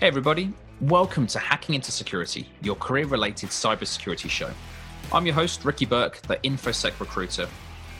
Hey, 0.00 0.06
everybody. 0.06 0.50
Welcome 0.80 1.26
to 1.26 1.38
Hacking 1.38 1.74
into 1.74 1.92
Security, 1.92 2.48
your 2.62 2.74
career 2.74 3.04
related 3.04 3.50
cybersecurity 3.50 4.30
show. 4.30 4.48
I'm 5.12 5.26
your 5.26 5.34
host, 5.34 5.62
Ricky 5.62 5.84
Burke, 5.84 6.22
the 6.22 6.36
InfoSec 6.36 6.98
recruiter, 6.98 7.46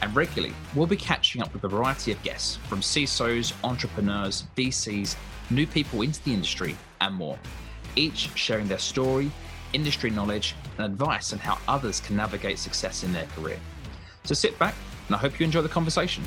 and 0.01 0.15
regularly 0.15 0.55
we'll 0.73 0.87
be 0.87 0.95
catching 0.95 1.43
up 1.43 1.53
with 1.53 1.63
a 1.63 1.67
variety 1.67 2.11
of 2.11 2.23
guests 2.23 2.55
from 2.55 2.79
CISOs, 2.81 3.53
entrepreneurs, 3.63 4.45
VCs, 4.57 5.15
new 5.51 5.67
people 5.67 6.01
into 6.01 6.23
the 6.23 6.33
industry, 6.33 6.75
and 7.01 7.13
more, 7.13 7.37
each 7.95 8.31
sharing 8.33 8.67
their 8.67 8.79
story, 8.79 9.29
industry 9.73 10.09
knowledge, 10.09 10.55
and 10.79 10.87
advice 10.87 11.33
on 11.33 11.37
how 11.37 11.59
others 11.67 11.99
can 11.99 12.15
navigate 12.15 12.57
success 12.57 13.03
in 13.03 13.13
their 13.13 13.27
career. 13.35 13.59
So 14.23 14.33
sit 14.33 14.57
back, 14.57 14.73
and 15.05 15.15
I 15.15 15.19
hope 15.19 15.39
you 15.39 15.43
enjoy 15.43 15.61
the 15.61 15.69
conversation. 15.69 16.23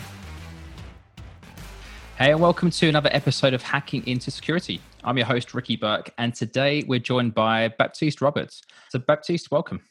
Hey, 2.17 2.31
and 2.31 2.41
welcome 2.41 2.71
to 2.71 2.89
another 2.89 3.11
episode 3.13 3.55
of 3.55 3.63
Hacking 3.63 4.07
into 4.07 4.31
Security. 4.31 4.81
I'm 5.07 5.19
your 5.19 5.27
host, 5.27 5.53
Ricky 5.53 5.77
Burke, 5.77 6.11
and 6.17 6.35
today 6.35 6.83
we're 6.87 6.99
joined 6.99 7.35
by 7.35 7.69
Baptiste 7.69 8.23
Roberts. 8.23 8.63
So, 8.89 8.99
Baptiste, 8.99 9.51
welcome. 9.51 9.83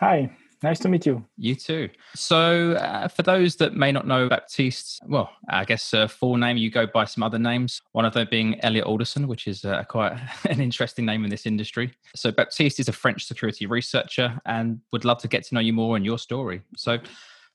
Hi, 0.00 0.28
nice 0.64 0.80
to 0.80 0.88
meet 0.88 1.06
you. 1.06 1.24
You 1.36 1.54
too. 1.54 1.88
So, 2.16 2.72
uh, 2.72 3.06
for 3.06 3.22
those 3.22 3.54
that 3.56 3.74
may 3.74 3.92
not 3.92 4.08
know 4.08 4.28
Baptiste, 4.28 5.00
well, 5.06 5.30
I 5.48 5.64
guess 5.64 5.94
uh, 5.94 6.08
full 6.08 6.36
name, 6.36 6.56
you 6.56 6.72
go 6.72 6.88
by 6.88 7.04
some 7.04 7.22
other 7.22 7.38
names, 7.38 7.82
one 7.92 8.04
of 8.04 8.12
them 8.12 8.26
being 8.28 8.60
Elliot 8.64 8.84
Alderson, 8.84 9.28
which 9.28 9.46
is 9.46 9.64
uh, 9.64 9.84
quite 9.84 10.18
an 10.50 10.60
interesting 10.60 11.06
name 11.06 11.22
in 11.22 11.30
this 11.30 11.46
industry. 11.46 11.92
So, 12.16 12.32
Baptiste 12.32 12.80
is 12.80 12.88
a 12.88 12.92
French 12.92 13.26
security 13.26 13.66
researcher 13.66 14.40
and 14.44 14.80
would 14.92 15.04
love 15.04 15.18
to 15.18 15.28
get 15.28 15.44
to 15.44 15.54
know 15.54 15.60
you 15.60 15.72
more 15.72 15.94
and 15.94 16.04
your 16.04 16.18
story. 16.18 16.62
So, 16.76 16.98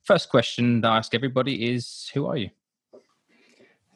first 0.04 0.30
question 0.30 0.86
I 0.86 0.98
ask 0.98 1.14
everybody 1.14 1.74
is 1.74 2.10
Who 2.14 2.28
are 2.28 2.38
you? 2.38 2.50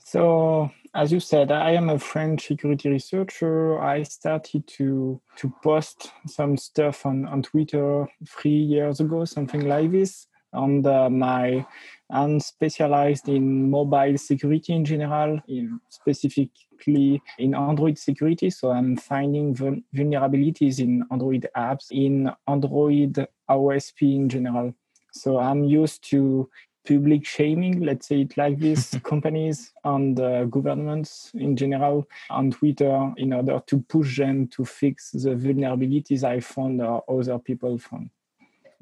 So, 0.04 0.72
as 0.94 1.12
you 1.12 1.20
said, 1.20 1.52
I 1.52 1.72
am 1.72 1.90
a 1.90 2.00
French 2.00 2.48
security 2.48 2.90
researcher. 2.90 3.80
I 3.80 4.04
started 4.04 4.68
to 4.78 5.22
to 5.38 5.54
post 5.64 6.12
some 6.28 6.58
stuff 6.58 7.06
on, 7.06 7.28
on 7.28 7.42
Twitter 7.42 8.08
three 8.28 8.52
years 8.52 9.00
ago, 9.00 9.26
something 9.26 9.68
like 9.68 9.92
this. 9.92 10.28
And 10.52 10.86
uh, 10.86 11.10
my 11.10 11.66
I'm 12.10 12.40
specialized 12.40 13.30
in 13.30 13.70
mobile 13.70 14.18
security 14.18 14.74
in 14.74 14.84
general, 14.84 15.40
in 15.48 15.80
specifically 15.90 17.22
in 17.38 17.54
Android 17.54 18.00
security. 18.00 18.50
So 18.50 18.72
I'm 18.72 18.98
finding 18.98 19.56
vulnerabilities 19.56 20.80
in 20.80 21.04
Android 21.12 21.48
apps, 21.56 21.92
in 21.92 22.32
Android 22.48 23.28
OSP 23.50 24.16
in 24.16 24.30
general. 24.30 24.74
So 25.12 25.38
I'm 25.38 25.64
used 25.64 26.10
to 26.12 26.50
public 26.90 27.26
shaming, 27.26 27.82
let's 27.82 28.08
say 28.08 28.22
it 28.22 28.36
like 28.36 28.60
this, 28.60 28.98
companies 29.04 29.72
and 29.84 30.20
uh, 30.20 30.46
governments 30.46 31.32
in 31.36 31.56
general 31.56 32.08
on 32.30 32.52
Twitter 32.52 33.14
in 33.18 33.34
order 33.34 33.62
to 33.68 33.80
push 33.82 34.18
them 34.18 34.48
to 34.48 34.66
fix 34.66 35.12
the 35.12 35.36
vulnerabilities 35.36 36.24
I 36.24 36.40
found 36.40 36.82
or 36.82 37.04
other 37.08 37.38
people 37.38 37.78
found. 37.78 38.10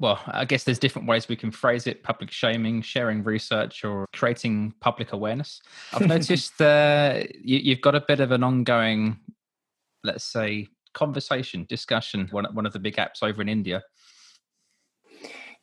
Well, 0.00 0.20
I 0.28 0.44
guess 0.44 0.62
there's 0.62 0.78
different 0.78 1.08
ways 1.08 1.28
we 1.28 1.34
can 1.36 1.50
phrase 1.50 1.88
it 1.88 2.04
public 2.04 2.30
shaming, 2.30 2.82
sharing 2.82 3.24
research, 3.24 3.84
or 3.84 4.06
creating 4.12 4.74
public 4.80 5.12
awareness. 5.12 5.60
I've 5.92 6.06
noticed 6.16 6.60
uh, 6.60 7.24
you, 7.42 7.74
have 7.74 7.82
got 7.82 7.96
a 7.96 8.00
bit 8.00 8.20
of 8.20 8.30
an 8.30 8.44
ongoing, 8.44 9.18
let's 10.04 10.24
say, 10.24 10.68
conversation, 10.94 11.66
discussion, 11.68 12.28
one, 12.30 12.46
one 12.52 12.64
of 12.64 12.72
the 12.72 12.78
big 12.78 12.96
apps 12.96 13.22
over 13.22 13.42
in 13.42 13.48
India 13.48 13.82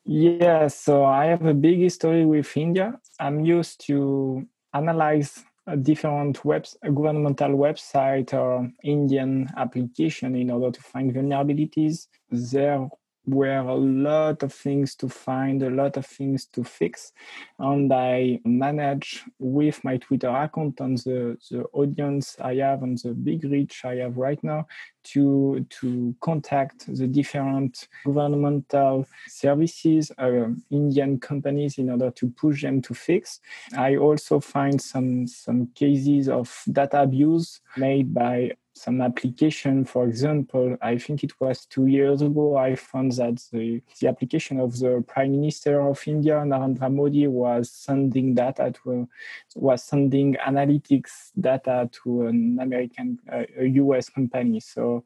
yeah, 0.06 0.68
so 0.68 1.04
I 1.04 1.26
have 1.26 1.46
a 1.46 1.54
big 1.54 1.80
history 1.80 2.26
with 2.26 2.56
India. 2.56 3.00
I'm 3.20 3.44
used 3.44 3.86
to 3.88 4.46
analyze 4.74 5.44
a 5.68 5.76
different 5.76 6.46
webs, 6.46 6.78
a 6.84 6.92
governmental 6.92 7.50
website 7.50 8.34
or 8.34 8.70
Indian 8.84 9.50
application 9.58 10.36
in 10.36 10.52
order 10.52 10.72
to 10.72 10.82
find 10.82 11.14
vulnerabilities. 11.14 12.08
There 12.30 12.88
were 13.28 13.58
a 13.58 13.74
lot 13.74 14.44
of 14.44 14.54
things 14.54 14.96
to 14.96 15.10
find, 15.10 15.64
a 15.64 15.70
lot 15.70 15.98
of 15.98 16.06
things 16.06 16.46
to 16.48 16.64
fix. 16.64 17.14
And 17.60 17.92
I 17.92 18.40
manage 18.46 19.24
with 19.40 19.84
my 19.84 19.98
Twitter 19.98 20.30
account 20.30 20.80
and 20.80 20.98
the, 21.00 21.38
the 21.50 21.64
audience 21.74 22.38
I 22.40 22.56
have 22.56 22.84
and 22.84 22.98
the 22.98 23.14
big 23.14 23.44
reach 23.44 23.86
I 23.86 23.96
have 23.96 24.18
right 24.18 24.42
now 24.44 24.68
to, 25.06 25.66
to 25.70 26.16
contact 26.22 26.88
the 26.88 27.08
different 27.08 27.88
governmental 28.06 29.08
services, 29.28 30.12
uh, 30.18 30.48
Indian 30.72 31.20
companies 31.20 31.78
in 31.78 31.90
order 31.90 32.12
to 32.12 32.30
push 32.30 32.64
them 32.64 32.82
to 32.82 32.94
fix. 32.94 33.40
I 33.78 33.98
also 33.98 34.40
find 34.40 34.82
some, 34.82 35.28
some 35.28 35.68
cases 35.76 36.28
of 36.30 36.64
data 36.72 37.02
abuse 37.02 37.62
made 37.78 38.14
by 38.14 38.52
some 38.76 39.02
application. 39.02 39.86
For 39.86 40.06
example, 40.06 40.78
I 40.82 40.98
think 40.98 41.24
it 41.24 41.40
was 41.40 41.66
two 41.66 41.88
years 41.88 42.22
ago, 42.22 42.58
I 42.58 42.76
found 42.76 43.14
that 43.14 43.42
the, 43.52 43.82
the 44.00 44.08
application 44.10 44.60
of 44.60 44.78
the 44.78 45.04
Prime 45.08 45.32
Minister 45.32 45.82
of 45.82 46.06
India, 46.06 46.34
Narendra 46.46 46.94
Modi, 46.94 47.26
was 47.28 47.72
sending 47.72 48.36
data 48.36 48.74
to 48.84 49.08
was 49.56 49.84
sending 49.84 50.36
analytics 50.46 51.32
data 51.40 51.90
to 52.04 52.28
an 52.28 52.60
American, 52.62 53.18
uh, 53.32 53.44
a 53.58 53.66
US 53.66 54.10
company. 54.10 54.60
So 54.60 55.06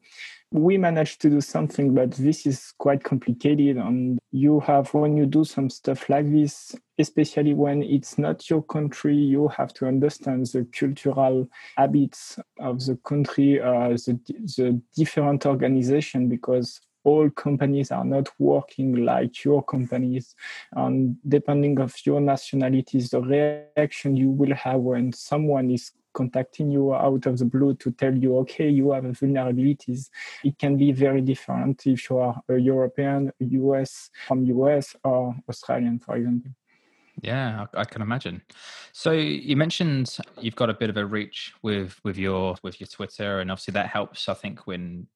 we 0.52 0.76
managed 0.76 1.20
to 1.22 1.30
do 1.30 1.40
something, 1.40 1.94
but 1.94 2.10
this 2.12 2.44
is 2.44 2.72
quite 2.78 3.04
complicated. 3.04 3.76
And 3.76 4.18
you 4.32 4.60
have, 4.60 4.92
when 4.92 5.16
you 5.16 5.26
do 5.26 5.44
some 5.44 5.70
stuff 5.70 6.08
like 6.08 6.30
this, 6.30 6.74
especially 6.98 7.54
when 7.54 7.82
it's 7.82 8.18
not 8.18 8.50
your 8.50 8.62
country, 8.62 9.14
you 9.14 9.48
have 9.48 9.72
to 9.74 9.86
understand 9.86 10.46
the 10.46 10.66
cultural 10.72 11.48
habits 11.76 12.38
of 12.58 12.84
the 12.84 12.96
country, 13.04 13.60
uh, 13.60 13.90
the, 13.90 14.18
the 14.56 14.80
different 14.96 15.46
organization, 15.46 16.28
because 16.28 16.80
all 17.04 17.30
companies 17.30 17.90
are 17.90 18.04
not 18.04 18.28
working 18.38 19.04
like 19.04 19.44
your 19.44 19.62
companies 19.62 20.34
and 20.72 21.16
depending 21.26 21.80
of 21.80 21.94
your 22.04 22.20
nationalities 22.20 23.10
the 23.10 23.20
reaction 23.20 24.16
you 24.16 24.30
will 24.30 24.54
have 24.54 24.80
when 24.80 25.12
someone 25.12 25.70
is 25.70 25.92
contacting 26.12 26.70
you 26.70 26.94
out 26.94 27.26
of 27.26 27.38
the 27.38 27.44
blue 27.44 27.74
to 27.74 27.90
tell 27.92 28.14
you, 28.14 28.38
okay, 28.38 28.68
you 28.68 28.92
have 28.92 29.04
vulnerabilities. 29.04 30.08
It 30.44 30.58
can 30.58 30.76
be 30.76 30.92
very 30.92 31.20
different 31.20 31.86
if 31.86 32.08
you 32.10 32.18
are 32.18 32.40
a 32.48 32.58
European, 32.58 33.32
US, 33.40 34.10
from 34.26 34.44
US 34.44 34.96
or 35.04 35.34
Australian, 35.48 35.98
for 35.98 36.16
example. 36.16 36.52
Yeah, 37.22 37.66
I, 37.74 37.84
can 37.84 38.02
imagine. 38.02 38.42
So 38.92 39.12
you 39.12 39.56
mentioned 39.56 40.16
you've 40.40 40.56
got 40.56 40.70
a 40.70 40.74
bit 40.74 40.90
of 40.90 40.96
a 40.96 41.04
reach 41.04 41.52
with 41.62 42.00
with 42.02 42.16
your 42.16 42.56
with 42.62 42.80
your 42.80 42.86
Twitter, 42.86 43.40
and 43.40 43.50
obviously 43.50 43.72
that 43.72 43.88
helps. 43.88 44.28
I 44.28 44.34
think 44.34 44.66
when 44.66 45.06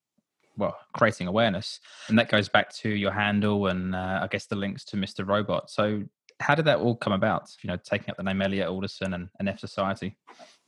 well 0.57 0.77
creating 0.93 1.29
awareness, 1.29 1.81
and 2.09 2.19
that 2.19 2.29
goes 2.29 2.49
back 2.49 2.73
to 2.75 2.91
your 2.91 3.13
handle 3.13 3.69
and 3.69 3.95
uh, 3.95 4.21
I 4.23 4.27
guess 4.27 4.47
the 4.47 4.57
links 4.57 4.85
to 4.87 4.97
Mr. 4.97 5.27
Robot. 5.27 5.71
So 5.71 6.03
how 6.41 6.55
did 6.55 6.67
that 6.67 6.79
all 6.79 6.97
come 6.97 7.13
about? 7.13 7.51
You 7.63 7.69
know, 7.69 7.77
taking 7.77 8.11
up 8.11 8.17
the 8.17 8.23
name 8.23 8.43
Elliot 8.43 8.69
Alderson 8.69 9.15
and, 9.15 9.29
and 9.39 9.49
F 9.49 9.59
Society. 9.61 10.17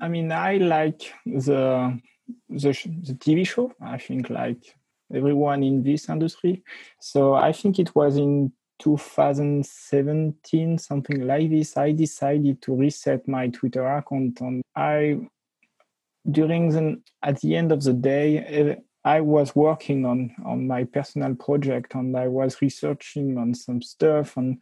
I 0.00 0.09
mean, 0.09 0.32
I 0.32 0.56
like 0.56 1.12
the, 1.25 1.99
the 2.49 2.72
the 3.03 3.15
TV 3.15 3.47
show. 3.47 3.72
I 3.81 3.99
think 3.99 4.31
like 4.31 4.75
everyone 5.15 5.62
in 5.62 5.82
this 5.82 6.09
industry. 6.09 6.62
So 7.00 7.34
I 7.34 7.53
think 7.53 7.78
it 7.78 7.94
was 7.94 8.16
in 8.16 8.53
2017, 8.81 10.78
something 10.78 11.26
like 11.26 11.50
this. 11.50 11.76
I 11.76 11.93
decided 11.93 12.62
to 12.62 12.75
reset 12.75 13.26
my 13.26 13.49
Twitter 13.49 13.87
account, 13.87 14.41
and 14.41 14.62
I 14.75 15.19
during 16.31 16.71
the 16.71 17.00
at 17.22 17.41
the 17.41 17.55
end 17.56 17.72
of 17.72 17.82
the 17.82 17.93
day 17.93 18.78
I 19.06 19.21
was 19.21 19.55
working 19.55 20.05
on 20.05 20.34
on 20.44 20.67
my 20.67 20.83
personal 20.83 21.37
project 21.37 21.94
and 21.94 22.17
I 22.17 22.27
was 22.27 22.61
researching 22.61 23.39
on 23.39 23.55
some 23.55 23.81
stuff. 23.81 24.37
And 24.37 24.58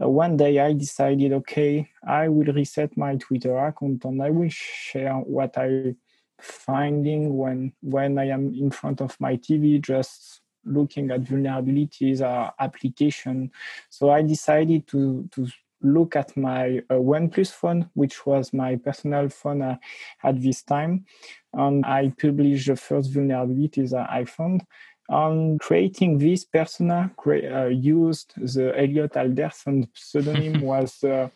uh, 0.00 0.06
one 0.06 0.36
day 0.36 0.60
I 0.60 0.74
decided, 0.74 1.32
okay, 1.32 1.88
I 2.06 2.28
will 2.28 2.52
reset 2.52 2.94
my 2.94 3.16
Twitter 3.16 3.56
account 3.56 4.04
and 4.04 4.22
I 4.22 4.28
will 4.28 4.50
share 4.50 5.14
what 5.14 5.56
I'm 5.56 5.96
finding 6.38 7.38
when 7.38 7.72
when 7.80 8.18
I 8.18 8.26
am 8.28 8.52
in 8.52 8.70
front 8.70 9.00
of 9.00 9.18
my 9.18 9.36
TV, 9.36 9.80
just 9.80 10.42
looking 10.66 11.10
at 11.10 11.22
vulnerabilities 11.22 12.20
or 12.20 12.52
application. 12.60 13.50
So 13.88 14.10
I 14.10 14.20
decided 14.20 14.86
to 14.88 15.26
to 15.32 15.48
look 15.86 16.16
at 16.16 16.36
my 16.36 16.78
uh, 16.90 16.94
OnePlus 16.94 17.52
phone, 17.52 17.90
which 17.94 18.26
was 18.26 18.52
my 18.52 18.76
personal 18.76 19.28
phone 19.28 19.62
uh, 19.62 19.76
at 20.22 20.40
this 20.40 20.62
time, 20.62 21.04
and 21.52 21.84
I 21.86 22.12
published 22.20 22.66
the 22.66 22.76
first 22.76 23.12
vulnerabilities 23.12 23.92
I 23.92 24.24
found. 24.24 24.62
On 25.08 25.56
creating 25.58 26.18
this 26.18 26.44
persona, 26.44 27.12
cre- 27.16 27.46
uh, 27.46 27.66
used 27.66 28.34
the 28.36 28.72
Elliot 28.76 29.16
Alderson 29.16 29.88
pseudonym 29.94 30.60
was 30.72 31.04
uh, 31.04 31.28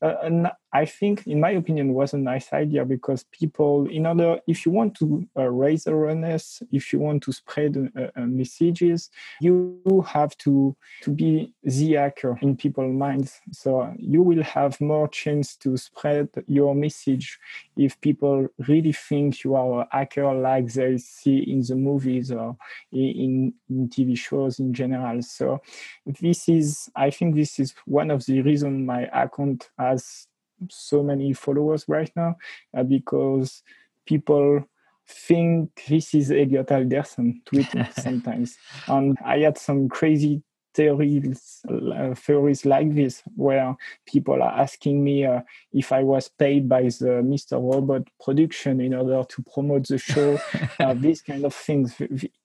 an 0.00 0.48
I 0.76 0.84
think, 0.84 1.26
in 1.26 1.40
my 1.40 1.52
opinion, 1.52 1.94
was 1.94 2.12
a 2.12 2.18
nice 2.18 2.52
idea 2.52 2.84
because 2.84 3.24
people, 3.24 3.88
in 3.88 4.06
order, 4.06 4.38
if 4.46 4.66
you 4.66 4.72
want 4.72 4.94
to 4.96 5.26
uh, 5.34 5.48
raise 5.48 5.86
awareness, 5.86 6.62
if 6.70 6.92
you 6.92 6.98
want 6.98 7.22
to 7.22 7.32
spread 7.32 7.90
uh, 7.96 8.08
uh, 8.14 8.26
messages, 8.26 9.08
you 9.40 10.04
have 10.06 10.36
to 10.44 10.76
to 11.00 11.10
be 11.10 11.54
the 11.62 11.94
hacker 11.94 12.38
in 12.42 12.58
people's 12.58 12.92
minds. 12.92 13.40
So 13.52 13.90
you 13.98 14.20
will 14.20 14.42
have 14.42 14.78
more 14.78 15.08
chance 15.08 15.56
to 15.64 15.78
spread 15.78 16.28
your 16.46 16.74
message 16.74 17.38
if 17.78 17.98
people 18.02 18.46
really 18.68 18.92
think 18.92 19.44
you 19.44 19.54
are 19.54 19.80
a 19.80 19.88
hacker, 19.90 20.30
like 20.34 20.70
they 20.74 20.98
see 20.98 21.38
in 21.38 21.62
the 21.62 21.74
movies 21.74 22.30
or 22.30 22.54
in, 22.92 23.54
in 23.70 23.88
TV 23.88 24.18
shows 24.18 24.58
in 24.58 24.74
general. 24.74 25.22
So 25.22 25.62
this 26.04 26.50
is, 26.50 26.90
I 26.94 27.08
think, 27.08 27.34
this 27.34 27.58
is 27.58 27.72
one 27.86 28.10
of 28.10 28.26
the 28.26 28.42
reasons 28.42 28.86
my 28.86 29.04
account 29.24 29.70
has 29.78 30.26
so 30.70 31.02
many 31.02 31.32
followers 31.32 31.84
right 31.88 32.10
now 32.16 32.36
uh, 32.76 32.82
because 32.82 33.62
people 34.06 34.64
think 35.08 35.70
this 35.88 36.14
is 36.14 36.30
Elliot 36.30 36.70
Alderson 36.72 37.40
tweeting 37.46 37.92
sometimes. 38.00 38.56
And 38.88 39.16
I 39.24 39.38
had 39.38 39.58
some 39.58 39.88
crazy 39.88 40.42
theories, 40.74 41.60
uh, 41.70 42.14
theories 42.14 42.66
like 42.66 42.94
this 42.94 43.22
where 43.34 43.74
people 44.06 44.42
are 44.42 44.60
asking 44.60 45.02
me 45.02 45.24
uh, 45.24 45.40
if 45.72 45.90
I 45.90 46.02
was 46.02 46.28
paid 46.28 46.68
by 46.68 46.82
the 46.82 47.22
Mr. 47.24 47.52
Robot 47.52 48.02
production 48.22 48.80
in 48.80 48.94
order 48.94 49.24
to 49.26 49.42
promote 49.42 49.88
the 49.88 49.98
show, 49.98 50.38
uh, 50.80 50.94
these 50.94 51.22
kind 51.22 51.44
of 51.44 51.54
things. 51.54 51.94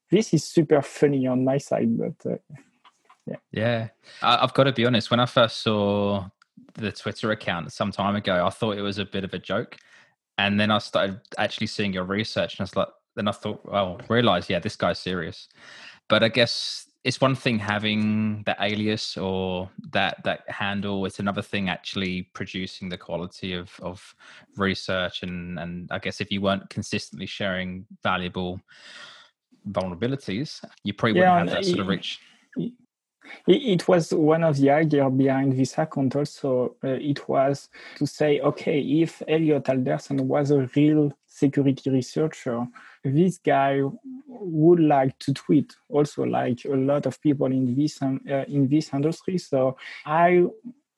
This 0.10 0.34
is 0.34 0.44
super 0.44 0.82
funny 0.82 1.28
on 1.28 1.44
my 1.44 1.58
side, 1.58 1.98
but 1.98 2.32
uh, 2.32 2.38
yeah. 3.26 3.36
Yeah. 3.52 3.88
I've 4.22 4.54
got 4.54 4.64
to 4.64 4.72
be 4.72 4.86
honest, 4.86 5.12
when 5.12 5.20
I 5.20 5.26
first 5.26 5.62
saw 5.62 6.30
the 6.76 6.92
Twitter 6.92 7.32
account 7.32 7.72
some 7.72 7.92
time 7.92 8.16
ago, 8.16 8.46
I 8.46 8.50
thought 8.50 8.78
it 8.78 8.82
was 8.82 8.98
a 8.98 9.06
bit 9.06 9.24
of 9.24 9.34
a 9.34 9.40
joke. 9.40 9.78
And 10.38 10.60
then 10.60 10.72
I 10.72 10.80
started 10.80 11.20
actually 11.38 11.68
seeing 11.68 11.94
your 11.94 12.06
research, 12.06 12.56
and 12.56 12.62
I 12.62 12.64
was 12.64 12.76
like, 12.76 12.88
then 13.16 13.28
I 13.28 13.32
thought, 13.32 13.66
well, 13.66 14.00
realize, 14.10 14.50
yeah, 14.50 14.60
this 14.60 14.76
guy's 14.76 15.00
serious. 15.00 15.48
But 16.08 16.24
I 16.24 16.30
guess 16.30 16.88
it's 17.04 17.20
one 17.20 17.36
thing 17.36 17.58
having 17.58 18.44
that 18.46 18.58
alias 18.60 19.18
or 19.18 19.70
that 19.92 20.24
that 20.24 20.42
handle. 20.48 21.06
It's 21.06 21.20
another 21.20 21.42
thing 21.42 21.70
actually 21.70 22.24
producing 22.34 22.90
the 22.90 22.98
quality 22.98 23.54
of 23.54 23.72
of 23.82 24.16
research, 24.58 25.24
and 25.24 25.60
and 25.60 25.90
I 25.92 26.00
guess 26.00 26.22
if 26.22 26.32
you 26.32 26.42
weren't 26.42 26.70
consistently 26.70 27.26
sharing 27.26 27.86
valuable 28.04 28.62
vulnerabilities, 29.70 30.64
you 30.84 30.94
probably 30.94 31.20
yeah, 31.20 31.34
wouldn't 31.34 31.50
have 31.50 31.64
that 31.64 31.70
sort 31.70 31.80
of 31.80 31.88
reach 31.88 32.20
it 33.48 33.88
was 33.88 34.14
one 34.14 34.44
of 34.44 34.58
the 34.58 34.70
ideas 34.70 35.12
behind 35.16 35.58
this 35.58 35.78
account 35.78 36.16
also. 36.16 36.76
Uh, 36.84 36.90
it 36.90 37.28
was 37.28 37.70
to 37.96 38.06
say 38.06 38.40
okay 38.42 38.80
if 38.80 39.22
elliot 39.28 39.70
alderson 39.70 40.28
was 40.28 40.52
a 40.52 40.70
real 40.76 41.12
security 41.26 41.90
researcher 41.90 42.68
this 43.04 43.38
guy 43.38 43.82
would 44.28 44.80
like 44.80 45.18
to 45.20 45.34
tweet 45.34 45.74
also 45.90 46.24
like 46.24 46.64
a 46.66 46.76
lot 46.76 47.06
of 47.06 47.22
people 47.22 47.48
in 47.48 47.76
this 47.76 48.02
um, 48.02 48.22
uh, 48.30 48.46
in 48.48 48.68
this 48.68 48.94
industry. 48.94 49.38
So 49.38 49.78
i 50.06 50.46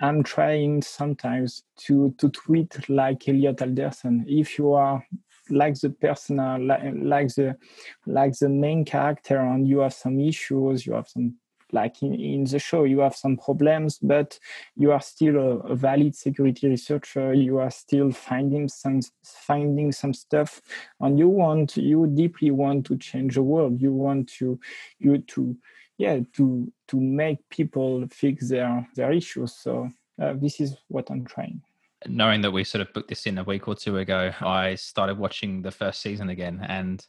am 0.02 0.24
trying 0.24 0.82
sometimes 0.82 1.64
to 1.86 2.14
to 2.18 2.30
tweet 2.30 2.90
like 2.90 3.28
elliot 3.28 3.62
alderson. 3.62 4.26
If 4.28 4.58
you 4.58 4.74
are 4.74 5.06
like 5.50 5.80
the 5.80 5.90
personal 5.90 6.62
like, 6.62 6.82
like 6.96 7.28
the 7.36 7.58
like 8.06 8.38
the 8.40 8.50
main 8.50 8.86
character 8.86 9.38
and 9.38 9.68
you 9.68 9.80
have 9.80 9.94
some 9.94 10.20
issues 10.20 10.86
you 10.86 10.94
have 10.94 11.08
some 11.08 11.36
like 11.74 12.02
in, 12.02 12.14
in 12.14 12.44
the 12.46 12.60
show 12.60 12.84
you 12.84 13.00
have 13.00 13.16
some 13.16 13.38
problems 13.38 14.00
but 14.00 14.40
you 14.76 14.92
are 14.92 15.02
still 15.02 15.38
a, 15.38 15.58
a, 15.72 15.76
valid 15.76 16.16
security 16.16 16.68
researcher. 16.68 17.34
You 17.34 17.60
are 17.60 17.72
still 17.72 18.12
finding 18.12 18.68
some 18.68 19.02
finding 19.24 19.92
some 19.92 20.14
stuff 20.14 20.62
and 21.00 21.18
you 21.20 21.30
want 21.30 21.78
you 21.78 22.08
deeply 22.08 22.52
want 22.52 22.86
to 22.88 22.98
change 22.98 23.36
the 23.36 23.44
world. 23.44 23.82
You 23.82 23.94
want 23.94 24.30
to 24.40 24.60
you 25.00 25.18
to 25.20 25.56
yeah 25.98 26.20
to 26.34 26.72
to 26.90 27.00
make 27.00 27.38
people 27.50 28.06
fix 28.10 28.50
their 28.50 28.88
their 28.96 29.12
issues. 29.12 29.56
So 29.56 29.90
uh, 30.22 30.34
this 30.36 30.60
is 30.60 30.78
what 30.90 31.10
i'm 31.10 31.26
trying. 31.26 31.62
Knowing 32.08 32.42
that 32.42 32.52
we 32.52 32.64
sort 32.64 32.82
of 32.82 32.94
booked 32.94 33.10
this 33.10 33.26
in 33.26 33.38
a 33.38 33.44
week 33.44 33.68
or 33.68 33.76
two 33.76 33.98
ago 33.98 34.32
i 34.42 34.76
started 34.76 35.18
watching 35.18 35.62
the 35.62 35.72
first 35.72 36.02
season 36.02 36.30
again 36.30 36.64
and 36.68 37.08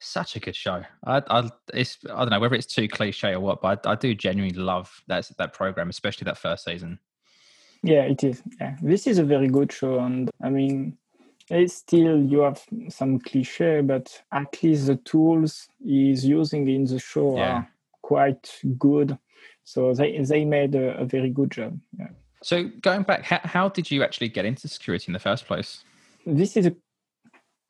such 0.00 0.36
a 0.36 0.40
good 0.40 0.56
show. 0.56 0.82
I, 1.04 1.22
I, 1.28 1.50
it's, 1.74 1.98
I 2.10 2.20
don't 2.20 2.30
know 2.30 2.40
whether 2.40 2.54
it's 2.54 2.66
too 2.66 2.88
cliche 2.88 3.34
or 3.34 3.40
what, 3.40 3.60
but 3.60 3.86
I, 3.86 3.92
I 3.92 3.94
do 3.94 4.14
genuinely 4.14 4.58
love 4.58 5.02
that 5.08 5.30
that 5.38 5.52
program, 5.52 5.90
especially 5.90 6.24
that 6.26 6.38
first 6.38 6.64
season. 6.64 6.98
Yeah, 7.82 8.02
it 8.02 8.24
is. 8.24 8.42
Yeah, 8.60 8.76
this 8.82 9.06
is 9.06 9.18
a 9.18 9.24
very 9.24 9.48
good 9.48 9.72
show, 9.72 10.00
and 10.00 10.30
I 10.42 10.50
mean, 10.50 10.96
it's 11.48 11.74
still 11.74 12.20
you 12.20 12.40
have 12.40 12.62
some 12.88 13.18
cliche, 13.18 13.80
but 13.80 14.22
at 14.32 14.62
least 14.62 14.86
the 14.86 14.96
tools 14.96 15.68
he's 15.82 16.24
using 16.24 16.68
in 16.68 16.84
the 16.84 16.98
show 16.98 17.36
yeah. 17.36 17.52
are 17.52 17.68
quite 18.02 18.60
good. 18.78 19.16
So 19.64 19.94
they 19.94 20.18
they 20.18 20.44
made 20.44 20.74
a, 20.74 20.98
a 20.98 21.04
very 21.04 21.30
good 21.30 21.50
job. 21.50 21.78
Yeah. 21.98 22.08
So 22.42 22.70
going 22.80 23.02
back, 23.02 23.24
how, 23.24 23.40
how 23.42 23.68
did 23.68 23.90
you 23.90 24.02
actually 24.02 24.28
get 24.28 24.44
into 24.44 24.68
security 24.68 25.06
in 25.08 25.12
the 25.12 25.18
first 25.18 25.46
place? 25.46 25.82
This 26.24 26.56
is 26.56 26.66
a 26.66 26.76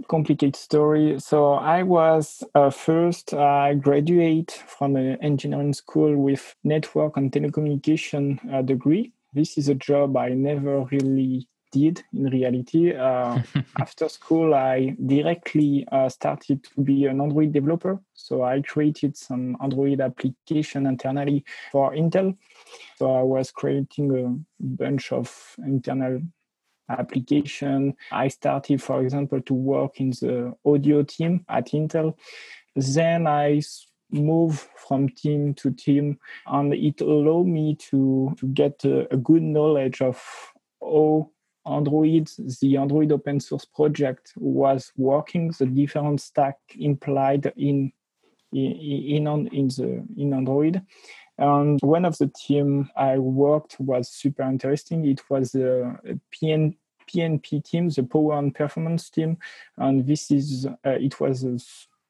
complicated 0.06 0.56
story. 0.56 1.18
So 1.18 1.54
I 1.54 1.82
was 1.82 2.42
uh, 2.54 2.70
first 2.70 3.34
I 3.34 3.74
graduate 3.74 4.52
from 4.66 4.96
an 4.96 5.16
engineering 5.22 5.72
school 5.72 6.16
with 6.16 6.54
network 6.64 7.16
and 7.16 7.32
telecommunication 7.32 8.38
uh, 8.52 8.62
degree. 8.62 9.12
This 9.32 9.58
is 9.58 9.68
a 9.68 9.74
job 9.74 10.16
I 10.16 10.30
never 10.30 10.84
really 10.84 11.48
did 11.70 12.02
in 12.14 12.24
reality. 12.26 12.94
Uh, 12.94 13.42
after 13.80 14.08
school, 14.08 14.54
I 14.54 14.96
directly 15.06 15.86
uh, 15.92 16.08
started 16.08 16.64
to 16.64 16.80
be 16.82 17.06
an 17.06 17.20
Android 17.20 17.52
developer. 17.52 18.00
So 18.14 18.42
I 18.42 18.62
created 18.62 19.16
some 19.16 19.56
Android 19.62 20.00
application 20.00 20.86
internally 20.86 21.44
for 21.72 21.94
Intel. 21.94 22.36
So 22.96 23.14
I 23.14 23.22
was 23.22 23.50
creating 23.50 24.16
a 24.16 24.64
bunch 24.64 25.12
of 25.12 25.56
internal 25.58 26.22
application. 26.88 27.94
I 28.12 28.28
started, 28.28 28.82
for 28.82 29.02
example, 29.02 29.40
to 29.40 29.54
work 29.54 30.00
in 30.00 30.10
the 30.10 30.54
audio 30.64 31.02
team 31.02 31.44
at 31.48 31.68
Intel. 31.68 32.14
Then 32.74 33.26
I 33.26 33.62
move 34.10 34.68
from 34.76 35.08
team 35.08 35.54
to 35.54 35.70
team, 35.70 36.18
and 36.46 36.72
it 36.72 37.00
allowed 37.00 37.46
me 37.46 37.76
to, 37.90 38.34
to 38.38 38.46
get 38.48 38.84
a, 38.84 39.12
a 39.12 39.16
good 39.16 39.42
knowledge 39.42 40.00
of 40.00 40.22
how 40.80 41.30
Android, 41.66 42.30
the 42.60 42.76
Android 42.76 43.12
open 43.12 43.40
source 43.40 43.64
project 43.64 44.32
was 44.36 44.92
working, 44.96 45.52
the 45.58 45.66
different 45.66 46.20
stack 46.20 46.56
implied 46.78 47.52
in 47.56 47.92
in 48.52 48.72
in, 49.12 49.48
in 49.48 49.68
the 49.68 50.04
in 50.16 50.32
Android. 50.32 50.80
And 51.38 51.78
one 51.82 52.04
of 52.04 52.18
the 52.18 52.26
team 52.28 52.90
I 52.96 53.18
worked 53.18 53.78
was 53.78 54.08
super 54.08 54.42
interesting. 54.42 55.04
It 55.04 55.22
was 55.30 55.54
a 55.54 55.98
PN, 56.32 56.76
PNP 57.08 57.64
team, 57.64 57.88
the 57.90 58.02
Power 58.02 58.38
and 58.38 58.54
Performance 58.54 59.08
team, 59.08 59.38
and 59.76 60.06
this 60.06 60.30
is 60.30 60.66
uh, 60.66 60.74
it 60.84 61.20
was 61.20 61.44
a 61.44 61.58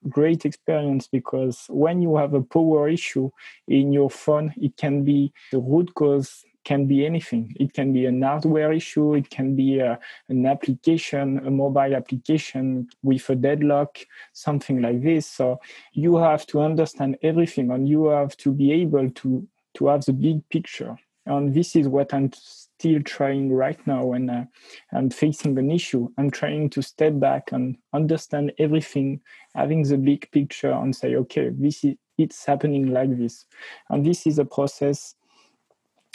great 0.09 0.45
experience 0.45 1.09
because 1.09 1.67
when 1.69 2.01
you 2.01 2.17
have 2.17 2.35
a 2.35 2.43
power 2.43 2.89
issue 2.89 3.31
in 3.67 3.93
your 3.93 4.11
phone, 4.11 4.55
it 4.57 4.77
can 4.77 5.05
be 5.05 5.33
the 5.53 5.59
root 5.59 5.95
cause 5.95 6.45
can 6.69 6.87
be 6.87 7.07
anything. 7.07 7.57
It 7.59 7.73
can 7.73 7.95
be 7.95 8.05
an 8.05 8.21
hardware 8.21 8.73
issue, 8.75 9.15
it 9.15 9.31
can 9.31 9.57
be 9.57 9.79
a, 9.79 9.93
uh, 9.93 9.97
an 10.29 10.45
application, 10.45 11.39
a 11.47 11.51
mobile 11.51 11.95
application 12.01 12.89
with 13.03 13.31
a 13.31 13.37
deadlock, 13.37 13.97
something 14.35 14.83
like 14.83 15.03
this. 15.03 15.27
So 15.27 15.61
you 15.95 16.19
have 16.19 16.47
to 16.49 16.61
understand 16.61 17.17
everything 17.23 17.71
and 17.71 17.89
you 17.89 18.09
have 18.09 18.37
to 18.45 18.53
be 18.53 18.71
able 18.83 19.09
to, 19.21 19.49
to 19.77 19.87
have 19.87 20.05
the 20.05 20.13
big 20.13 20.47
picture. 20.51 20.95
And 21.25 21.55
this 21.55 21.75
is 21.75 21.89
what 21.89 22.13
I'm 22.13 22.31
still 22.35 23.01
trying 23.03 23.51
right 23.51 23.81
now 23.87 24.05
when 24.05 24.29
uh, 24.29 24.45
I'm 24.93 25.09
facing 25.09 25.59
an 25.59 25.71
issue. 25.71 26.11
I'm 26.19 26.31
trying 26.31 26.69
to 26.71 26.83
step 26.83 27.19
back 27.19 27.53
and 27.53 27.79
understand 27.95 28.53
everything, 28.59 29.23
having 29.55 29.85
the 29.85 29.97
big 29.97 30.31
picture 30.33 30.73
and 30.73 30.95
say, 30.95 31.17
okay, 31.17 31.49
this 31.49 31.83
is 31.83 31.95
it's 32.19 32.45
happening 32.45 32.93
like 32.93 33.17
this. 33.17 33.47
And 33.89 34.05
this 34.05 34.27
is 34.27 34.39
a 34.39 34.45
process 34.45 35.15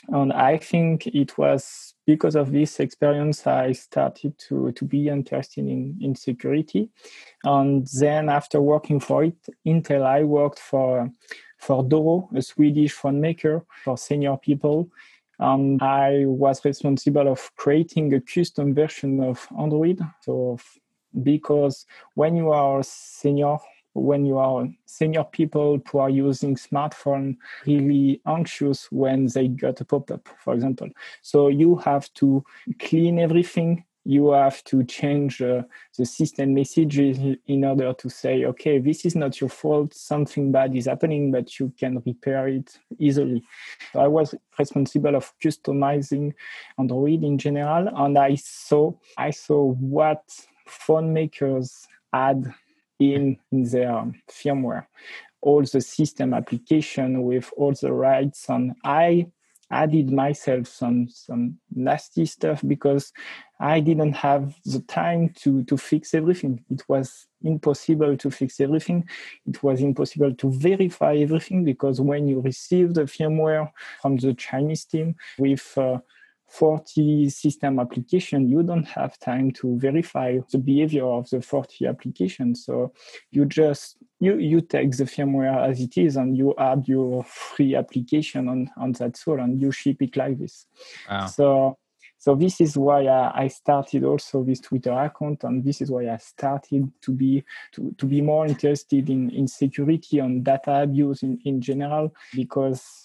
and 0.09 0.33
I 0.33 0.57
think 0.57 1.07
it 1.07 1.37
was 1.37 1.93
because 2.05 2.35
of 2.35 2.51
this 2.51 2.79
experience 2.79 3.47
I 3.47 3.71
started 3.71 4.37
to, 4.49 4.71
to 4.73 4.85
be 4.85 5.07
interested 5.07 5.65
in, 5.65 5.97
in 6.01 6.15
security. 6.15 6.89
And 7.43 7.87
then 7.99 8.29
after 8.29 8.61
working 8.61 8.99
for 8.99 9.23
it, 9.23 9.37
Intel, 9.65 10.05
I 10.05 10.23
worked 10.23 10.59
for 10.59 11.09
for 11.63 11.81
Doro, 11.81 12.29
a 12.35 12.41
Swedish 12.41 12.91
phone 12.91 13.21
maker 13.21 13.63
for 13.85 13.97
senior 13.97 14.35
people. 14.35 14.89
And 15.39 15.81
I 15.81 16.25
was 16.25 16.63
responsible 16.65 17.29
of 17.29 17.55
creating 17.55 18.13
a 18.13 18.19
custom 18.19 18.75
version 18.75 19.21
of 19.23 19.47
Android. 19.57 20.01
So 20.21 20.59
because 21.23 21.85
when 22.15 22.35
you 22.35 22.51
are 22.51 22.83
senior 22.83 23.57
when 23.93 24.25
you 24.25 24.37
are 24.37 24.67
senior 24.85 25.23
people 25.23 25.79
who 25.89 25.99
are 25.99 26.09
using 26.09 26.55
smartphone 26.55 27.37
really 27.65 28.21
anxious 28.27 28.91
when 28.91 29.27
they 29.27 29.47
got 29.47 29.81
a 29.81 29.85
pop-up 29.85 30.27
for 30.39 30.53
example. 30.53 30.89
So 31.21 31.47
you 31.47 31.75
have 31.77 32.11
to 32.15 32.43
clean 32.79 33.19
everything. 33.19 33.85
You 34.05 34.31
have 34.31 34.61
to 34.65 34.83
change 34.83 35.41
uh, 35.41 35.61
the 35.97 36.05
system 36.05 36.53
messages 36.53 37.17
in 37.47 37.63
order 37.63 37.93
to 37.93 38.09
say, 38.09 38.43
okay, 38.45 38.77
this 38.79 39.05
is 39.05 39.15
not 39.15 39.39
your 39.39 39.49
fault, 39.49 39.93
something 39.93 40.51
bad 40.51 40.75
is 40.75 40.87
happening, 40.87 41.31
but 41.31 41.57
you 41.57 41.71
can 41.79 42.03
repair 42.05 42.49
it 42.49 42.77
easily. 42.99 43.43
I 43.95 44.07
was 44.07 44.35
responsible 44.59 45.15
of 45.15 45.31
customizing 45.39 46.33
Android 46.77 47.23
in 47.23 47.37
general, 47.37 47.87
and 47.95 48.17
I 48.17 48.35
saw 48.35 48.91
I 49.17 49.29
saw 49.29 49.71
what 49.71 50.23
phone 50.65 51.13
makers 51.13 51.87
had 52.11 52.53
in, 53.03 53.37
their 53.51 54.11
firmware, 54.29 54.85
all 55.41 55.61
the 55.61 55.81
system 55.81 56.33
application 56.33 57.23
with 57.23 57.51
all 57.57 57.73
the 57.73 57.91
rights, 57.91 58.49
and 58.49 58.73
I 58.83 59.27
added 59.73 60.11
myself 60.11 60.67
some 60.67 61.07
some 61.09 61.57
nasty 61.73 62.25
stuff 62.25 62.61
because 62.67 63.11
I 63.59 63.79
didn't 63.79 64.13
have 64.13 64.55
the 64.65 64.81
time 64.81 65.29
to 65.41 65.63
to 65.63 65.77
fix 65.77 66.13
everything. 66.13 66.63
It 66.69 66.83
was 66.87 67.27
impossible 67.41 68.15
to 68.17 68.29
fix 68.29 68.59
everything. 68.59 69.07
It 69.47 69.63
was 69.63 69.81
impossible 69.81 70.35
to 70.35 70.51
verify 70.51 71.15
everything 71.15 71.63
because 71.63 71.99
when 71.99 72.27
you 72.27 72.41
receive 72.41 72.93
the 72.93 73.03
firmware 73.03 73.71
from 74.01 74.17
the 74.17 74.33
Chinese 74.33 74.85
team 74.85 75.15
with 75.39 75.77
uh, 75.77 75.97
40 76.53 77.31
system 77.31 77.79
application, 77.79 78.47
you 78.47 78.61
don't 78.61 78.87
have 78.87 79.17
time 79.17 79.49
to 79.53 79.75
verify 79.79 80.37
the 80.51 80.59
behavior 80.59 81.05
of 81.05 81.27
the 81.31 81.41
40 81.41 81.87
applications. 81.87 82.63
So 82.65 82.93
you 83.31 83.45
just 83.45 83.97
you 84.19 84.37
you 84.37 84.61
take 84.61 84.95
the 84.95 85.05
firmware 85.05 85.67
as 85.67 85.81
it 85.81 85.97
is 85.97 86.15
and 86.15 86.37
you 86.37 86.53
add 86.59 86.87
your 86.87 87.23
free 87.23 87.75
application 87.75 88.47
on 88.47 88.69
on 88.77 88.91
that 88.93 89.15
tool 89.15 89.39
and 89.39 89.59
you 89.59 89.71
ship 89.71 90.01
it 90.01 90.15
like 90.15 90.37
this. 90.37 90.67
Wow. 91.09 91.25
So 91.25 91.77
so 92.23 92.35
this 92.35 92.61
is 92.61 92.77
why 92.77 93.07
I, 93.07 93.49
started 93.49 94.05
also 94.05 94.45
this 94.45 94.61
Twitter 94.61 94.93
account, 94.93 95.43
and 95.43 95.61
this 95.61 95.81
is 95.81 95.91
why 95.91 96.07
I 96.07 96.15
started 96.15 96.89
to 97.01 97.11
be 97.11 97.43
to, 97.73 97.93
to 97.97 98.05
be 98.05 98.21
more 98.21 98.45
interested 98.45 99.09
in, 99.09 99.29
in 99.31 99.45
security 99.45 100.19
and 100.19 100.41
data 100.41 100.83
abuse 100.83 101.23
in, 101.23 101.37
in 101.43 101.59
general 101.59 102.13
because 102.33 103.02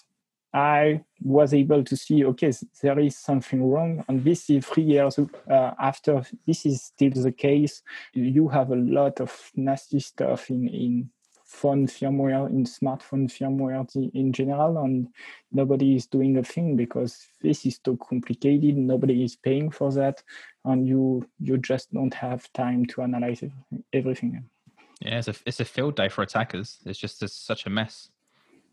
I 0.53 1.03
was 1.21 1.53
able 1.53 1.83
to 1.83 1.95
see, 1.95 2.25
okay, 2.25 2.51
there 2.81 2.99
is 2.99 3.17
something 3.17 3.63
wrong. 3.63 4.03
And 4.07 4.23
this 4.23 4.49
is 4.49 4.65
three 4.65 4.83
years 4.83 5.19
uh, 5.19 5.71
after 5.79 6.23
this 6.47 6.65
is 6.65 6.83
still 6.83 7.11
the 7.11 7.31
case. 7.31 7.83
You 8.13 8.47
have 8.47 8.71
a 8.71 8.75
lot 8.75 9.21
of 9.21 9.51
nasty 9.55 9.99
stuff 9.99 10.49
in, 10.49 10.67
in 10.67 11.09
phone 11.49 11.87
firmware, 11.87 12.47
in 12.49 12.63
smartphone 12.63 13.27
firmware 13.27 14.11
in 14.13 14.31
general, 14.31 14.77
and 14.83 15.07
nobody 15.51 15.95
is 15.95 16.05
doing 16.05 16.37
a 16.37 16.43
thing 16.43 16.75
because 16.75 17.27
this 17.41 17.65
is 17.65 17.79
too 17.79 17.97
complicated. 17.97 18.77
Nobody 18.77 19.23
is 19.23 19.35
paying 19.35 19.71
for 19.71 19.91
that, 19.93 20.21
and 20.65 20.87
you 20.87 21.27
you 21.39 21.57
just 21.57 21.91
don't 21.91 22.13
have 22.13 22.51
time 22.53 22.85
to 22.85 23.01
analyze 23.01 23.43
everything. 23.91 24.45
Yeah, 25.01 25.17
it's 25.17 25.27
a 25.27 25.35
it's 25.45 25.59
a 25.59 25.65
field 25.65 25.95
day 25.95 26.09
for 26.09 26.21
attackers. 26.21 26.77
It's 26.85 26.99
just 26.99 27.23
it's 27.23 27.33
such 27.33 27.65
a 27.65 27.69
mess. 27.69 28.09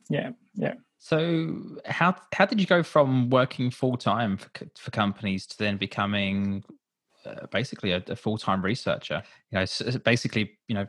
Yeah, 0.08 0.30
yeah. 0.54 0.74
So 0.98 1.78
how 1.84 2.16
how 2.32 2.46
did 2.46 2.60
you 2.60 2.66
go 2.66 2.82
from 2.82 3.30
working 3.30 3.70
full 3.70 3.96
time 3.96 4.36
for, 4.36 4.50
for 4.76 4.90
companies 4.90 5.46
to 5.46 5.58
then 5.58 5.76
becoming 5.76 6.64
uh, 7.24 7.46
basically 7.50 7.92
a, 7.92 8.02
a 8.08 8.16
full 8.16 8.38
time 8.38 8.62
researcher? 8.62 9.22
You 9.50 9.60
know, 9.60 9.98
basically, 10.04 10.58
you 10.68 10.74
know, 10.74 10.86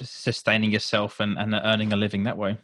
sustaining 0.00 0.70
yourself 0.70 1.20
and, 1.20 1.38
and 1.38 1.54
earning 1.54 1.92
a 1.92 1.96
living 1.96 2.24
that 2.24 2.36
way. 2.36 2.58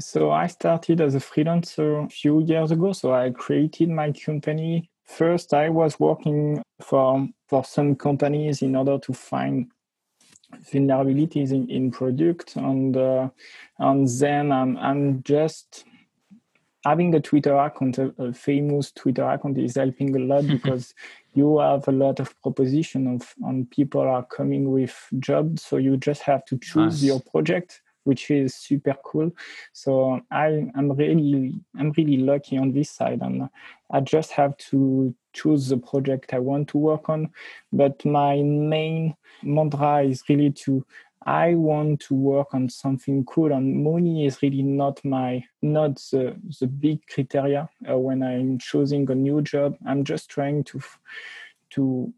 So 0.00 0.30
I 0.30 0.48
started 0.48 1.00
as 1.00 1.14
a 1.14 1.20
freelancer 1.20 2.04
a 2.04 2.08
few 2.08 2.44
years 2.44 2.72
ago. 2.72 2.92
So 2.92 3.14
I 3.14 3.30
created 3.30 3.88
my 3.90 4.12
company. 4.12 4.90
First, 5.04 5.54
I 5.54 5.68
was 5.68 6.00
working 6.00 6.62
for 6.82 7.28
for 7.48 7.64
some 7.64 7.94
companies 7.94 8.62
in 8.62 8.74
order 8.74 8.98
to 8.98 9.12
find 9.12 9.70
vulnerabilities 10.62 11.52
in, 11.52 11.68
in 11.70 11.90
product 11.90 12.56
and 12.56 12.96
uh, 12.96 13.28
and 13.78 14.08
then 14.08 14.52
I'm 14.52 14.76
I'm 14.76 15.22
just 15.22 15.84
having 16.84 17.14
a 17.14 17.20
Twitter 17.20 17.56
account, 17.56 17.98
a, 17.98 18.14
a, 18.18 18.32
famous 18.32 18.92
Twitter 18.92 19.24
account, 19.28 19.58
is 19.58 19.76
helping 19.76 20.14
a 20.14 20.18
lot 20.18 20.46
because 20.48 20.94
you 21.32 21.58
have 21.58 21.88
a 21.88 21.92
lot 21.92 22.20
of 22.20 22.40
proposition 22.42 23.06
of 23.06 23.34
and 23.44 23.70
people 23.70 24.02
are 24.02 24.24
coming 24.24 24.70
with 24.70 24.94
jobs, 25.18 25.64
so 25.64 25.76
you 25.76 25.96
just 25.96 26.22
have 26.22 26.44
to 26.46 26.58
choose 26.58 27.02
nice. 27.02 27.02
your 27.02 27.20
project, 27.20 27.82
which 28.04 28.30
is 28.30 28.54
super 28.54 28.94
cool. 29.04 29.32
So 29.72 30.20
I 30.30 30.70
am 30.76 30.92
really 30.92 31.54
I'm 31.78 31.92
really 31.92 32.18
lucky 32.18 32.58
on 32.58 32.72
this 32.72 32.90
side, 32.90 33.20
and 33.22 33.48
I 33.94 34.00
just 34.00 34.32
have 34.32 34.56
to 34.56 35.14
choose 35.32 35.68
the 35.68 35.76
project 35.76 36.34
I 36.34 36.40
want 36.40 36.66
to 36.70 36.78
work 36.78 37.08
on. 37.08 37.30
But 37.72 38.04
my 38.04 38.42
main 38.42 39.14
mantra 39.42 40.02
is 40.02 40.24
really 40.28 40.50
to 40.64 40.84
I 41.26 41.54
want 41.54 42.00
to 42.00 42.14
work 42.14 42.52
on 42.52 42.68
something 42.68 43.24
cool, 43.24 43.52
and 43.52 43.82
money 43.82 44.26
is 44.26 44.42
really 44.42 44.62
not 44.62 45.02
my 45.04 45.44
not 45.62 45.94
the, 46.10 46.36
the 46.60 46.66
big 46.66 47.06
criteria 47.06 47.68
uh, 47.90 47.98
when 47.98 48.22
I'm 48.22 48.58
choosing 48.58 49.10
a 49.10 49.14
new 49.14 49.40
job. 49.40 49.76
I'm 49.86 50.04
just 50.04 50.28
trying 50.28 50.64
to 50.64 50.80
to 51.70 52.12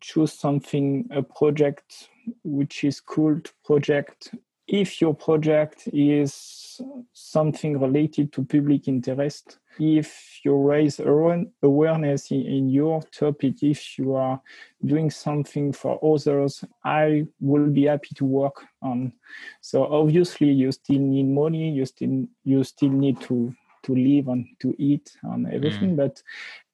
choose 0.00 0.32
something 0.32 1.08
a 1.12 1.22
project 1.22 2.08
which 2.42 2.84
is 2.84 3.00
cool 3.00 3.38
to 3.40 3.52
project. 3.64 4.34
If 4.66 5.00
your 5.00 5.14
project 5.14 5.88
is 5.92 6.80
something 7.12 7.78
related 7.78 8.32
to 8.32 8.44
public 8.44 8.88
interest, 8.88 9.58
if 9.78 10.40
you 10.44 10.56
raise 10.56 11.00
awareness 11.00 12.30
in, 12.30 12.68
your 12.68 13.02
topic, 13.12 13.62
if 13.62 13.98
you 13.98 14.14
are 14.14 14.40
doing 14.84 15.10
something 15.10 15.72
for 15.72 15.98
others, 16.02 16.64
I 16.84 17.26
will 17.40 17.68
be 17.68 17.84
happy 17.84 18.14
to 18.16 18.24
work 18.24 18.64
on. 18.82 19.12
So 19.60 19.84
obviously, 19.84 20.50
you 20.50 20.72
still 20.72 20.98
need 20.98 21.28
money. 21.28 21.70
You 21.70 21.86
still 21.86 22.26
you 22.44 22.64
still 22.64 22.90
need 22.90 23.20
to 23.22 23.54
to 23.84 23.94
live 23.94 24.28
and 24.28 24.46
to 24.60 24.74
eat 24.78 25.16
and 25.22 25.46
everything. 25.52 25.94
Mm. 25.94 25.96
But 25.96 26.22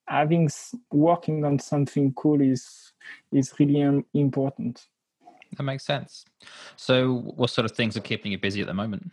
having 0.07 0.51
working 0.91 1.45
on 1.45 1.59
something 1.59 2.13
cool 2.15 2.41
is 2.41 2.93
is 3.33 3.53
really 3.59 4.05
important. 4.15 4.87
That 5.57 5.63
makes 5.63 5.85
sense. 5.85 6.25
So, 6.77 7.15
what 7.37 7.51
sort 7.51 7.65
of 7.65 7.73
things 7.73 7.97
are 7.97 8.01
keeping 8.01 8.33
you 8.33 8.39
busy 8.39 8.61
at 8.61 8.67
the 8.67 8.75
moment? 8.75 9.11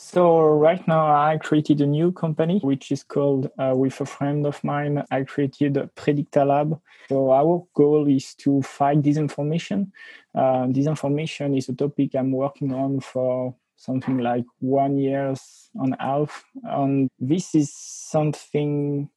So 0.00 0.40
right 0.46 0.86
now 0.86 1.12
I 1.12 1.38
created 1.38 1.80
a 1.80 1.86
new 1.86 2.12
company 2.12 2.60
which 2.62 2.92
is 2.92 3.02
called 3.02 3.50
uh, 3.58 3.72
with 3.74 4.00
a 4.00 4.06
friend 4.06 4.46
of 4.46 4.62
mine. 4.62 5.02
I 5.10 5.24
created 5.24 5.74
Predicta 5.96 6.46
Lab. 6.46 6.80
So 7.08 7.32
our 7.32 7.66
goal 7.74 8.08
is 8.08 8.34
to 8.36 8.62
fight 8.62 9.02
disinformation. 9.02 9.90
Uh, 10.32 10.66
disinformation 10.66 11.58
is 11.58 11.68
a 11.68 11.74
topic 11.74 12.14
I'm 12.14 12.30
working 12.30 12.72
on 12.72 13.00
for 13.00 13.56
something 13.74 14.18
like 14.18 14.44
one 14.60 14.98
years 14.98 15.70
and 15.74 15.94
a 15.94 16.02
half, 16.02 16.44
and 16.62 17.08
this 17.18 17.56
is 17.56 17.72
something 17.74 19.08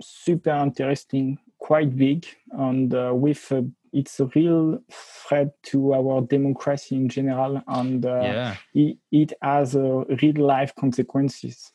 super 0.00 0.50
interesting, 0.50 1.38
quite 1.58 1.94
big, 1.94 2.26
and 2.52 2.94
uh, 2.94 3.12
with 3.14 3.52
a 3.52 3.66
it's 3.94 4.18
a 4.20 4.26
real 4.34 4.80
threat 4.90 5.54
to 5.62 5.94
our 5.94 6.20
democracy 6.22 6.96
in 6.96 7.08
general, 7.08 7.62
and 7.68 8.04
uh, 8.04 8.20
yeah. 8.22 8.56
it, 8.74 8.98
it, 9.12 9.32
has 9.40 9.76
uh, 9.76 10.04
real 10.22 10.36
life 10.36 10.74
consequences. 10.74 11.72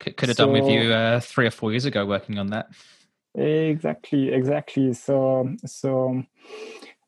Could, 0.00 0.16
could 0.16 0.28
have 0.28 0.36
so, 0.36 0.46
done 0.46 0.52
with 0.52 0.68
you 0.68 0.92
uh, 0.92 1.20
three 1.20 1.46
or 1.46 1.50
four 1.50 1.70
years 1.70 1.84
ago 1.84 2.04
working 2.04 2.38
on 2.38 2.48
that. 2.48 2.70
Exactly, 3.34 4.32
exactly. 4.32 4.92
So, 4.94 5.54
so 5.64 6.24